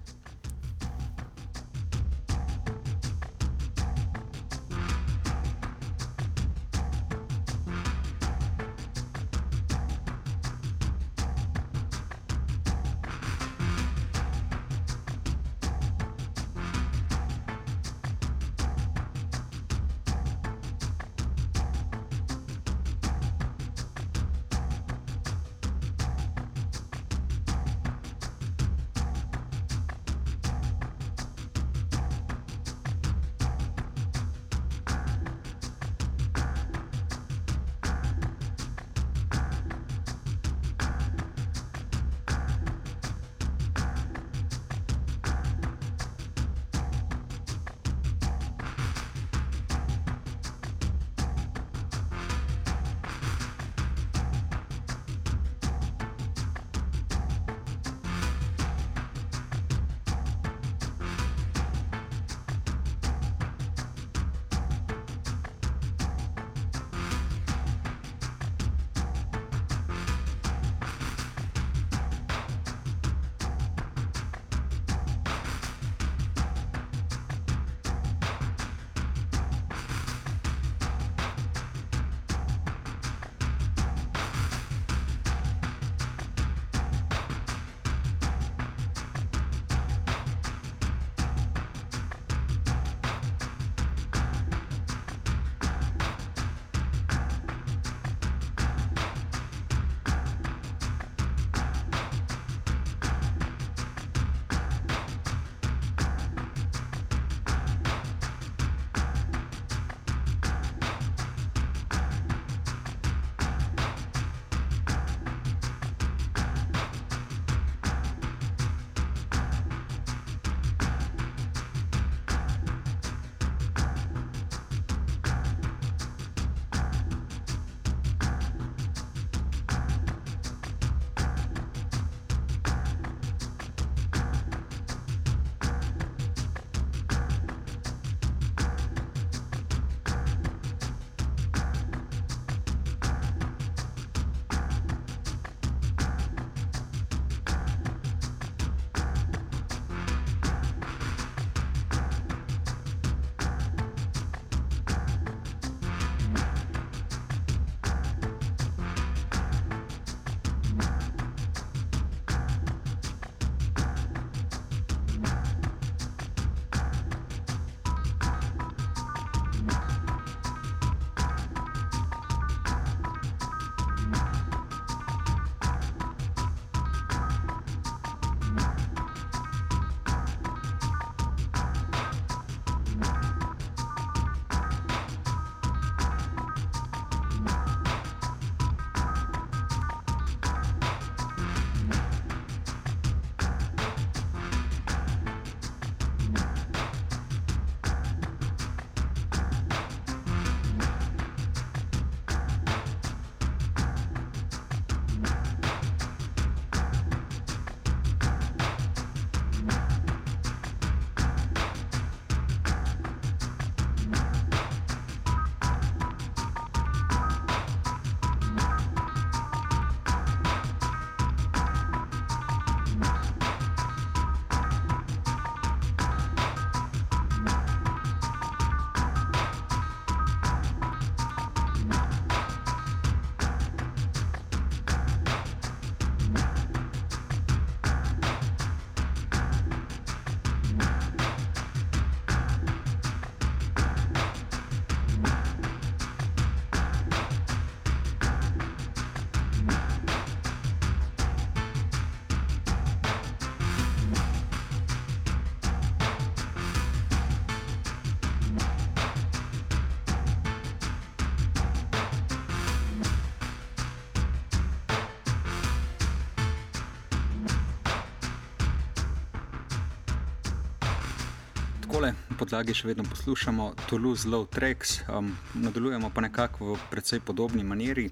Podlagi 272.42 272.74
še 272.74 272.88
vedno 272.88 273.04
poslušamo 273.06 273.64
Toulouse 273.86 274.26
Low 274.26 274.48
Tracks, 274.50 274.96
um, 275.06 275.28
nadaljujemo 275.54 276.08
pa 276.10 276.24
nekako 276.24 276.72
v 276.72 276.86
precej 276.90 277.20
podobni 277.22 277.62
maniri, 277.62 278.08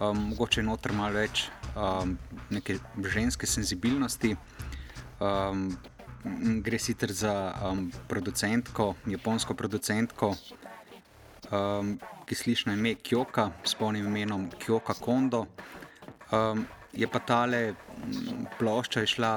um, 0.00 0.30
mogoče 0.30 0.62
noter 0.64 0.94
malo 0.96 1.18
več 1.20 1.42
um, 1.74 2.14
neke 2.48 2.78
ženske 3.04 3.44
senzibilnosti. 3.44 4.30
Um, 5.20 5.66
gre 6.64 6.78
sicer 6.80 7.12
za 7.12 7.34
um, 7.68 7.82
producentko, 8.08 8.94
japonsko 9.12 9.56
producentko, 9.58 10.30
um, 11.52 11.98
ki 12.24 12.38
sliši 12.40 12.70
na 12.70 12.78
ime 12.80 12.94
Kyoka, 13.04 13.50
s 13.60 13.76
polnim 13.76 14.08
imenom 14.08 14.48
Kyoka 14.56 14.96
Kondo. 14.96 15.42
Um, 16.32 16.64
je 16.96 17.04
pa 17.12 17.20
tale 17.20 17.74
plošča 18.56 19.04
išla, 19.04 19.34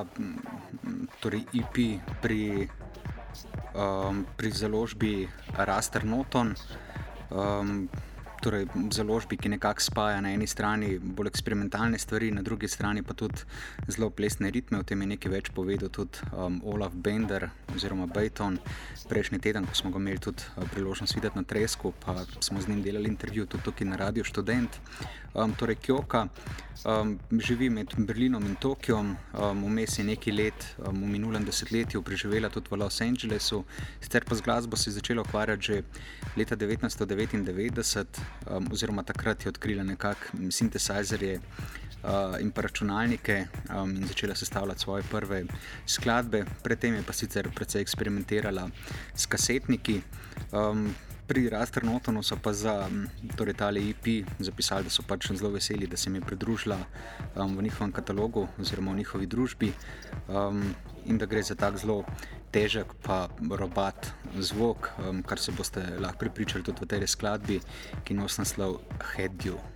torej 1.19 1.43
IP 1.59 1.83
e 1.83 2.15
pri 2.23 2.41
um, 3.73 4.25
pri 4.37 4.49
založbi 4.53 5.27
Raster 5.57 6.05
Noton, 6.05 6.53
um, 7.29 7.89
torej 8.43 8.67
založbi, 8.91 9.37
ki 9.39 9.53
nekako 9.55 9.81
spaja 9.81 10.21
na 10.21 10.33
eni 10.35 10.47
strani 10.47 10.97
bolj 10.99 11.31
eksperimentalne 11.31 11.99
stvari, 11.99 12.31
na 12.35 12.43
drugi 12.43 12.67
strani 12.67 13.03
pa 13.03 13.15
tudi 13.17 13.45
zelo 13.87 14.09
plesne 14.09 14.51
ritme. 14.51 14.79
O 14.79 14.87
tem 14.87 15.01
je 15.01 15.09
nekaj 15.15 15.31
več 15.31 15.51
povedal 15.55 15.91
tudi 15.93 16.19
um, 16.31 16.59
Olaf 16.75 16.93
Bender 16.93 17.49
oziroma 17.75 18.07
Bejton 18.11 18.59
prejšnji 19.09 19.39
teden, 19.39 19.67
ko 19.69 19.77
smo 19.79 19.93
ga 19.95 20.03
imeli 20.03 20.19
tudi 20.19 20.43
uh, 20.57 20.67
priložnost 20.75 21.15
videti 21.15 21.39
na 21.39 21.47
Tresku, 21.47 21.93
pa 22.03 22.25
smo 22.39 22.61
z 22.61 22.71
njim 22.71 22.83
delali 22.83 23.11
intervju 23.11 23.47
tudi 23.47 23.69
tukaj 23.69 23.87
na 23.87 23.99
Radio 24.03 24.27
Student. 24.27 24.79
Um, 25.33 25.55
torej, 25.57 25.79
Kjoka 25.81 26.27
um, 26.85 27.19
živi 27.41 27.69
med 27.69 27.95
Berlinom 27.97 28.45
in 28.45 28.55
Tokijem, 28.55 29.15
um, 29.33 29.63
vmes 29.65 29.97
je 29.97 30.05
nekaj 30.05 30.33
let 30.33 30.65
um, 30.77 31.01
v 31.01 31.09
minulem 31.15 31.45
desetletju 31.45 32.03
preživela 32.05 32.49
tudi 32.53 32.69
v 32.69 32.77
Los 32.77 33.01
Angelesu, 33.01 33.63
sicer 34.01 34.25
pa 34.29 34.35
z 34.35 34.45
glasbo 34.45 34.77
se 34.77 34.89
je 34.89 34.93
začela 34.99 35.21
ukvarjati 35.21 35.63
že 35.63 35.81
leta 36.37 36.55
1999, 36.55 38.21
um, 38.49 38.67
oziroma 38.71 39.03
takrat 39.03 39.45
je 39.45 39.49
odkrila 39.49 39.83
nekakšne 39.83 40.51
sintesajzerje 40.51 41.39
uh, 42.03 42.41
in 42.41 42.51
pa 42.51 42.61
računalnike 42.61 43.47
um, 43.69 43.95
in 43.95 44.07
začela 44.07 44.35
sestavljati 44.35 44.79
svoje 44.79 45.03
prve 45.11 45.43
skladbe, 45.85 46.45
predtem 46.63 46.95
je 46.95 47.03
pa 47.03 47.13
sicer 47.13 47.49
precej 47.55 47.81
eksperimentirala 47.81 48.69
s 49.15 49.25
kasetniki. 49.25 50.01
Um, 50.51 50.93
Pri 51.23 51.47
Rasternotonu 51.49 52.19
so 52.23 52.35
pa 52.35 52.51
za 52.53 52.89
torej 53.39 53.53
tale 53.55 53.79
IP 53.79 54.27
zapisali, 54.43 54.83
da 54.83 54.91
so 54.91 55.05
pač 55.07 55.31
zelo 55.31 55.53
veseli, 55.53 55.87
da 55.87 55.97
se 55.97 56.09
mi 56.09 56.19
je 56.19 56.21
pridružila 56.27 56.77
um, 57.35 57.55
v 57.57 57.63
njihovem 57.63 57.91
katalogu 57.91 58.47
oziroma 58.59 58.91
v 58.91 58.95
njihovi 58.95 59.25
družbi 59.25 59.71
um, 60.27 60.75
in 61.05 61.17
da 61.17 61.25
gre 61.25 61.43
za 61.43 61.55
tak 61.55 61.77
zelo 61.77 62.03
težek, 62.53 62.93
pa 63.01 63.27
robat 63.57 64.13
zvok, 64.37 64.91
um, 65.01 65.21
kar 65.25 65.41
se 65.41 65.51
boste 65.51 65.81
lahko 65.99 66.25
pripričali 66.25 66.63
tudi 66.63 66.85
v 66.85 66.91
tej 66.93 67.07
skladbi, 67.09 67.59
ki 68.05 68.17
nosi 68.17 68.43
naslov 68.45 68.81
Head 69.13 69.45
You. 69.45 69.72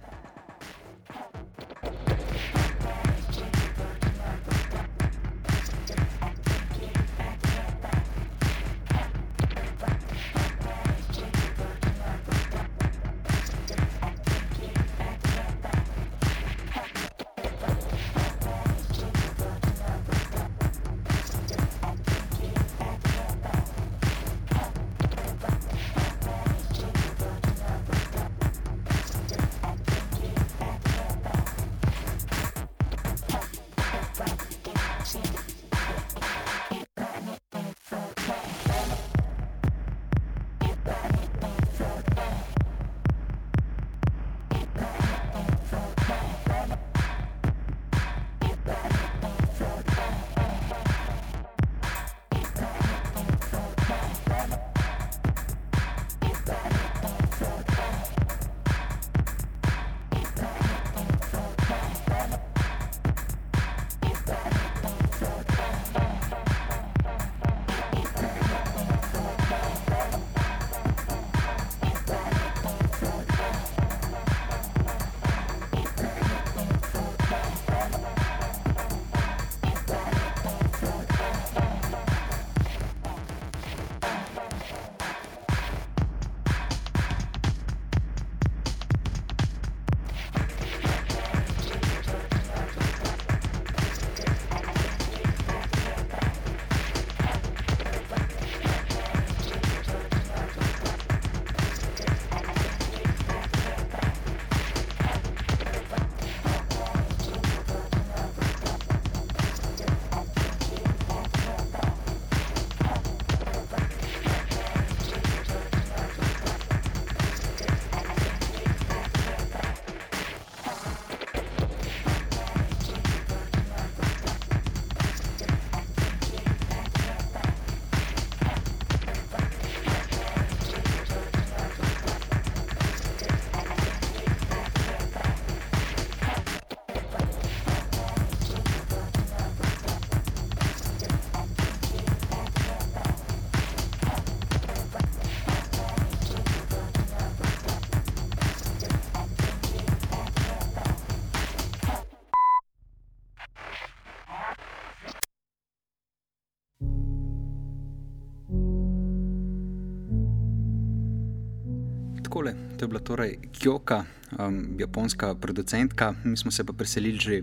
Takole. 162.37 162.53
To 162.77 162.85
je 162.85 162.87
bila 162.87 162.99
torej 162.99 163.37
Kyoka, 163.51 164.05
um, 164.39 164.79
japonska 164.79 165.35
producentka. 165.35 166.15
Mi 166.23 166.37
smo 166.37 166.51
se 166.51 166.63
pa 166.63 166.73
preselili 166.73 167.17
že 167.17 167.41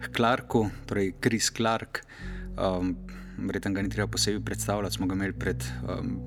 k 0.00 0.16
Clarku, 0.16 0.70
torej 0.86 1.14
Chris 1.20 1.50
Clark. 1.50 2.06
Um, 2.58 2.96
Verjetno 3.38 3.74
ga 3.74 3.82
ni 3.82 3.90
treba 3.90 4.06
posebej 4.06 4.44
predstavljati, 4.44 4.94
smo 4.94 5.06
ga 5.06 5.14
imeli 5.14 5.32
pred 5.32 5.64
um, 5.82 6.20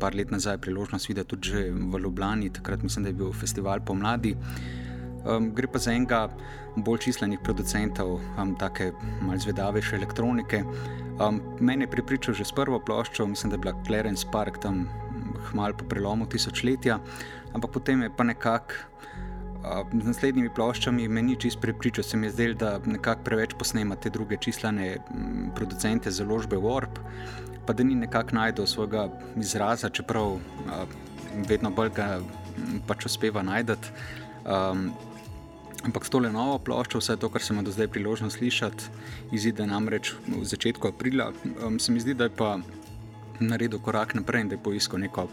par 0.00 0.14
let 0.14 0.30
nazaj 0.30 0.58
priložnost 0.58 1.08
videti 1.08 1.28
tudi 1.28 1.70
v 1.70 1.98
Ljubljani, 1.98 2.50
takrat 2.50 2.82
mislim, 2.82 3.04
da 3.04 3.08
je 3.08 3.14
bil 3.14 3.32
festival 3.32 3.80
pomladi. 3.80 4.34
Um, 5.22 5.54
gre 5.54 5.70
pa 5.70 5.78
za 5.78 5.92
enega 5.92 6.28
bolj 6.76 6.98
čislenih 6.98 7.38
producentov, 7.44 8.18
um, 8.38 8.56
tako 8.58 8.90
malce 9.22 9.46
zvedavejše 9.46 9.96
elektronike. 9.96 10.64
Um, 11.22 11.40
mene 11.60 11.86
je 11.86 11.90
pripričal 11.90 12.34
že 12.34 12.44
s 12.44 12.52
prvo 12.52 12.82
ploščo, 12.82 13.26
mislim, 13.26 13.50
da 13.50 13.54
je 13.54 13.60
bila 13.60 13.74
Clarence 13.86 14.26
Park 14.32 14.58
tam 14.58 14.88
hmal 15.52 15.76
po 15.76 15.88
prelomu 15.88 16.26
tisočletja 16.26 17.00
ampak 17.54 17.70
potem 17.70 18.02
je 18.02 18.10
pa 18.10 18.24
nekako 18.24 18.74
z 19.92 20.06
naslednjimi 20.06 20.50
ploščami 20.54 21.08
meni 21.10 21.36
čist 21.36 21.58
prepričal, 21.60 22.04
se 22.04 22.16
mi 22.16 22.28
je 22.28 22.32
zdelo, 22.32 22.54
da 22.54 22.78
nekako 22.78 23.24
preveč 23.26 23.56
posnema 23.58 23.96
te 23.96 24.10
druge 24.10 24.38
čislane 24.40 24.98
producente 25.54 26.10
založbe 26.10 26.56
Warp. 26.56 27.02
pa 27.66 27.72
da 27.72 27.84
ni 27.84 27.94
nekako 27.94 28.34
najdel 28.34 28.66
svojega 28.66 29.08
izraza, 29.36 29.90
čeprav 29.90 30.38
uh, 30.38 30.40
vedno 31.48 31.70
bolj 31.70 31.90
ga 31.90 32.20
pač 32.86 33.04
uspeva 33.04 33.42
najti. 33.42 33.76
Um, 34.46 34.92
ampak 35.84 36.06
s 36.06 36.10
tole 36.10 36.30
novo 36.32 36.58
ploščo, 36.58 36.98
vse 36.98 37.16
to, 37.20 37.28
kar 37.28 37.42
sem 37.44 37.60
do 37.64 37.70
zdaj 37.70 37.90
priložnost 37.92 38.38
slišati, 38.38 38.88
izide 39.32 39.66
namreč 39.66 40.14
v 40.26 40.44
začetku 40.48 40.88
aprila, 40.88 41.32
um, 41.60 41.76
se 41.78 41.92
mi 41.92 42.00
zdi, 42.00 42.14
da 42.14 42.30
je 42.30 42.36
pa 42.38 42.56
naredil 43.40 43.78
korak 43.78 44.14
naprej 44.14 44.44
in 44.44 44.48
da 44.48 44.56
je 44.56 44.62
poiskal 44.62 45.00
neko 45.00 45.28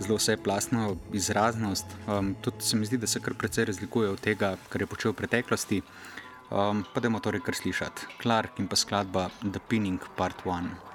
zelo 0.00 0.18
vseplastno 0.18 0.96
izraznost. 1.12 1.86
Um, 2.06 2.34
tudi 2.40 2.64
se 2.64 2.76
mi 2.76 2.86
zdi, 2.86 2.98
da 2.98 3.06
se 3.06 3.20
kar 3.20 3.34
precej 3.34 3.64
razlikuje 3.64 4.10
od 4.10 4.20
tega, 4.20 4.56
kar 4.68 4.82
je 4.82 4.86
počel 4.86 5.12
v 5.12 5.20
preteklosti. 5.22 5.82
Um, 6.50 6.84
pa 6.94 7.00
da 7.00 7.08
imamo 7.08 7.20
torej 7.20 7.40
kar 7.44 7.54
slišati. 7.54 8.06
Clark 8.22 8.58
in 8.58 8.68
pa 8.68 8.76
skladba 8.76 9.28
The 9.42 9.60
Pinning 9.68 10.00
Part 10.16 10.44
1. 10.44 10.87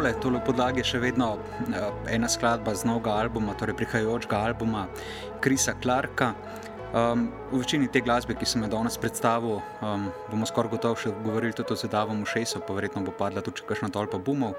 takole, 0.00 0.20
tole 0.20 0.40
podlage 0.40 0.80
še 0.86 0.96
vedno 0.96 1.34
uh, 1.36 1.90
ena 2.08 2.28
skladba 2.28 2.72
z 2.72 2.88
novega 2.88 3.18
albuma, 3.20 3.52
torej 3.52 3.76
prihajajočega 3.76 4.38
albuma 4.48 4.86
Krisa 5.44 5.74
Clarka. 5.76 6.32
Um, 6.90 7.28
v 7.52 7.60
večini 7.60 7.86
te 7.86 8.00
glasbe, 8.00 8.32
ki 8.34 8.48
sem 8.48 8.64
jo 8.64 8.70
danes 8.72 8.96
predstavil, 8.98 9.60
um, 9.84 10.08
bomo 10.30 10.48
skoraj 10.48 10.72
gotovo 10.72 10.96
še 10.96 11.12
govorili 11.20 11.52
tudi 11.52 11.76
o 11.76 11.78
zadavom 11.78 12.24
v 12.24 12.30
šesu, 12.32 12.62
pa 12.64 12.74
verjetno 12.74 13.04
bo 13.04 13.12
padla 13.12 13.44
tudi 13.44 13.60
kakšna 13.68 13.92
tolpa 13.92 14.18
bumov. 14.18 14.56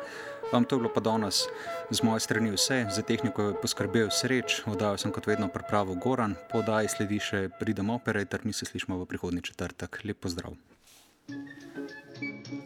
Um, 0.53 0.61
to 0.61 0.77
je 0.77 0.83
bilo 0.83 0.93
pa 0.93 1.01
danes 1.01 1.47
z 1.89 2.05
moje 2.05 2.21
strani 2.21 2.53
vse, 2.53 2.85
za 2.93 3.01
tehniko 3.01 3.49
je 3.49 3.57
poskrbel 3.63 4.13
sreč, 4.13 4.61
oddajal 4.69 5.01
sem 5.01 5.15
kot 5.15 5.25
vedno 5.25 5.49
pripravo 5.49 5.97
Goran, 5.97 6.37
po 6.53 6.61
oddaji 6.61 6.93
sledi 6.93 7.17
še 7.17 7.47
Pridem 7.57 7.89
Operator, 7.89 8.45
mi 8.45 8.53
se 8.53 8.69
slišmo 8.69 9.01
v 9.01 9.09
prihodnji 9.09 9.49
četrtek. 9.49 10.03
Lep 10.05 10.21
pozdrav! 10.21 10.53
Zvedavo 10.53 11.41
uho. 11.41 11.60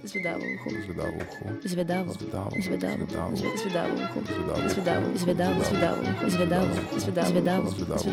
Zvedavo 0.05 0.45
uho. 0.55 0.69
Zvedavo. 0.85 1.19
Zvedavo. 1.63 2.13
Zvedavo. 2.13 2.53
Zvedavo. 2.61 3.05
Zvedavo 3.57 3.93
uho. 4.05 4.19
Zvedavo. 4.67 5.05
Zvedavo. 5.15 5.15
Zvedavo. 5.17 5.61
Zvedavo. 5.65 6.03
Zvedavo. 6.29 6.69
Zvedavo. 6.99 7.61
Zvedavo. 7.65 8.09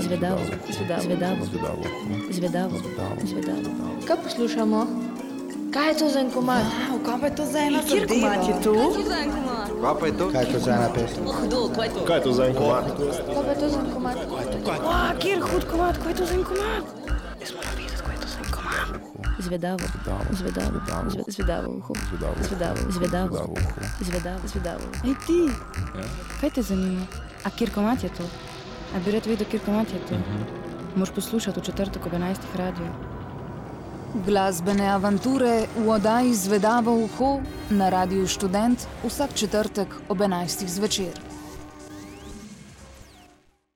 Zvedavo. 0.00 0.42
Zvedavo. 0.70 1.04
Zvedavo. 1.06 1.44
Zvedavo 1.44 1.80
uho. 1.80 2.32
Zvedavo. 2.32 2.76
Zvedavo. 3.24 3.70
Kaj 4.06 4.16
poslušamo? 4.22 4.86
Kaj 5.70 5.88
je 5.88 5.98
to 5.98 6.08
za 6.08 6.20
en 6.20 6.30
komad? 6.30 6.64
Wow, 6.64 6.98
kaj 7.06 7.20
pa 7.20 7.26
je 7.26 7.34
to 7.36 7.44
za 7.44 7.58
ena 7.58 7.80
Kjer 7.88 8.06
komad 8.08 8.48
je 8.48 8.54
to? 8.64 8.74
Kaj 9.82 9.94
pa 10.00 10.06
je 10.06 10.18
to? 10.18 10.30
Kaj 10.30 10.42
je 10.42 10.52
to 10.52 10.58
za 10.58 10.72
ena 10.72 10.88
pesem? 10.94 11.24
Kaj 12.06 12.16
je 12.16 12.22
to 12.22 12.32
za 12.32 12.46
en 12.46 12.54
komad? 12.54 12.84
Kaj 13.34 13.42
pa 13.46 13.50
je 13.52 13.58
to 13.60 13.68
za 13.68 13.78
en 13.80 13.92
komad? 13.94 14.16
Wow, 14.64 15.18
kjer 15.20 15.38
hud 15.40 15.64
komad, 15.70 15.94
kaj 16.02 16.12
je 16.12 16.16
to 16.16 16.24
za 16.26 16.34
en 16.34 16.44
komad? 16.44 17.05
Zvedavo. 19.46 19.84
Zvedavo. 20.32 20.74
Zve- 21.08 21.24
Zvedavo 21.28 21.68
uho. 21.70 21.94
Zvedavo. 22.08 22.34
Zvedavo. 22.42 22.76
Zvedavo. 22.88 23.26
Zvedavo 23.30 23.52
uho. 23.52 23.80
Zvedavo. 24.00 24.42
Zvedavo. 24.44 24.86
Ej 25.04 25.14
ti, 25.22 25.40
kaj 26.40 26.50
te 26.50 26.62
zanima? 26.62 27.06
A 27.44 27.50
kjer 27.50 27.70
komat 27.70 28.02
je 28.02 28.10
to? 28.10 28.26
A 28.90 28.98
bi 28.98 29.10
rad 29.10 29.26
vedel, 29.26 29.46
kjer 29.46 29.62
komat 29.62 29.88
je 29.88 30.00
to? 30.00 30.18
Moš 30.96 31.10
poslušati 31.10 31.60
v 31.60 31.64
četrtek 31.64 32.06
ob 32.06 32.12
11. 32.12 32.36
radio. 32.54 32.86
Glasbene 34.16 34.86
avanture 34.88 35.54
v 35.76 35.88
oddaji 35.90 36.34
Zvedavo 36.34 36.94
uho 36.96 37.40
na 37.70 37.88
Radiu 37.88 38.26
Študent 38.26 38.78
vsak 39.04 39.34
četrtek 39.34 39.88
ob 40.08 40.18
11. 40.18 40.66
zvečer. 40.66 41.25